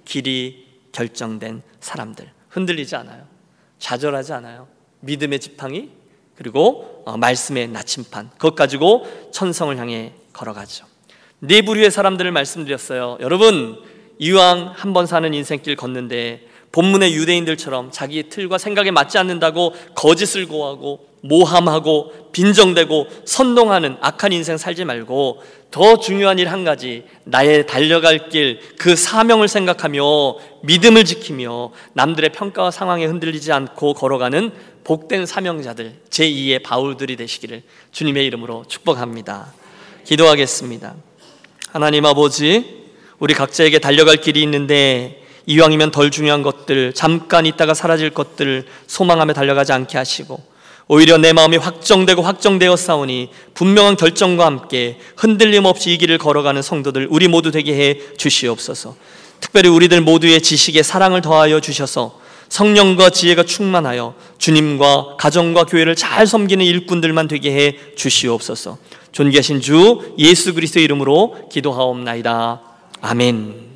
길이 0.05 0.72
결정된 0.93 1.61
사람들 1.81 2.31
흔들리지 2.49 2.95
않아요. 2.95 3.25
좌절하지 3.79 4.31
않아요. 4.33 4.67
믿음의 5.01 5.39
지팡이 5.39 5.89
그리고 6.37 7.03
어, 7.05 7.17
말씀의 7.17 7.67
나침판 7.67 8.29
그것 8.37 8.55
가지고 8.55 9.05
천성을 9.31 9.75
향해 9.77 10.13
걸어가죠. 10.31 10.85
네 11.39 11.61
부류의 11.61 11.91
사람들을 11.91 12.31
말씀드렸어요. 12.31 13.17
여러분 13.19 13.77
이왕 14.19 14.71
한 14.75 14.93
번 14.93 15.05
사는 15.05 15.33
인생길 15.33 15.75
걷는데 15.75 16.47
본문의 16.73 17.13
유대인들처럼 17.13 17.91
자기의 17.91 18.29
틀과 18.29 18.57
생각에 18.57 18.91
맞지 18.91 19.17
않는다고 19.17 19.73
거짓을 19.95 20.47
고하고 20.47 21.07
모함하고 21.21 22.31
빈정대고 22.33 23.07
선동하는 23.25 23.95
악한 24.01 24.33
인생 24.33 24.57
살지 24.57 24.83
말고 24.83 25.41
더 25.71 25.97
중요한 25.97 26.37
일 26.39 26.49
한 26.49 26.65
가지 26.65 27.05
나의 27.23 27.65
달려갈 27.67 28.27
길 28.27 28.59
그 28.77 28.95
사명을 28.97 29.47
생각하며 29.47 30.01
믿음을 30.63 31.05
지키며 31.05 31.71
남들의 31.93 32.31
평가와 32.31 32.71
상황에 32.71 33.05
흔들리지 33.05 33.51
않고 33.53 33.93
걸어가는 33.93 34.51
복된 34.83 35.25
사명자들 35.25 35.93
제2의 36.09 36.63
바울들이 36.63 37.15
되시기를 37.15 37.61
주님의 37.91 38.25
이름으로 38.25 38.65
축복합니다. 38.67 39.53
기도하겠습니다. 40.03 40.95
하나님 41.71 42.05
아버지 42.05 42.83
우리 43.19 43.33
각자에게 43.33 43.79
달려갈 43.79 44.17
길이 44.17 44.41
있는데 44.41 45.22
이왕이면 45.45 45.91
덜 45.91 46.11
중요한 46.11 46.41
것들 46.41 46.93
잠깐 46.93 47.45
있다가 47.45 47.73
사라질 47.73 48.09
것들 48.09 48.65
소망하며 48.87 49.33
달려가지 49.33 49.73
않게 49.73 49.97
하시고 49.97 50.53
오히려 50.87 51.17
내 51.17 51.33
마음이 51.33 51.57
확정되고 51.57 52.21
확정되어 52.21 52.75
싸우니 52.75 53.29
분명한 53.53 53.95
결정과 53.95 54.45
함께 54.45 54.99
흔들림 55.15 55.65
없이 55.65 55.93
이 55.93 55.97
길을 55.97 56.17
걸어가는 56.17 56.61
성도들 56.61 57.07
우리 57.09 57.27
모두 57.27 57.51
되게 57.51 57.73
해 57.73 57.99
주시옵소서. 58.17 58.95
특별히 59.39 59.69
우리들 59.69 60.01
모두의 60.01 60.41
지식에 60.41 60.83
사랑을 60.83 61.21
더하여 61.21 61.59
주셔서 61.59 62.19
성령과 62.49 63.09
지혜가 63.09 63.43
충만하여 63.43 64.13
주님과 64.37 65.17
가정과 65.17 65.63
교회를 65.63 65.95
잘 65.95 66.27
섬기는 66.27 66.63
일꾼들만 66.63 67.27
되게 67.27 67.51
해 67.51 67.77
주시옵소서. 67.95 68.77
존귀하신 69.11 69.61
주 69.61 70.13
예수 70.17 70.53
그리스도의 70.53 70.83
이름으로 70.85 71.49
기도하옵나이다. 71.51 72.61
아멘. 73.01 73.72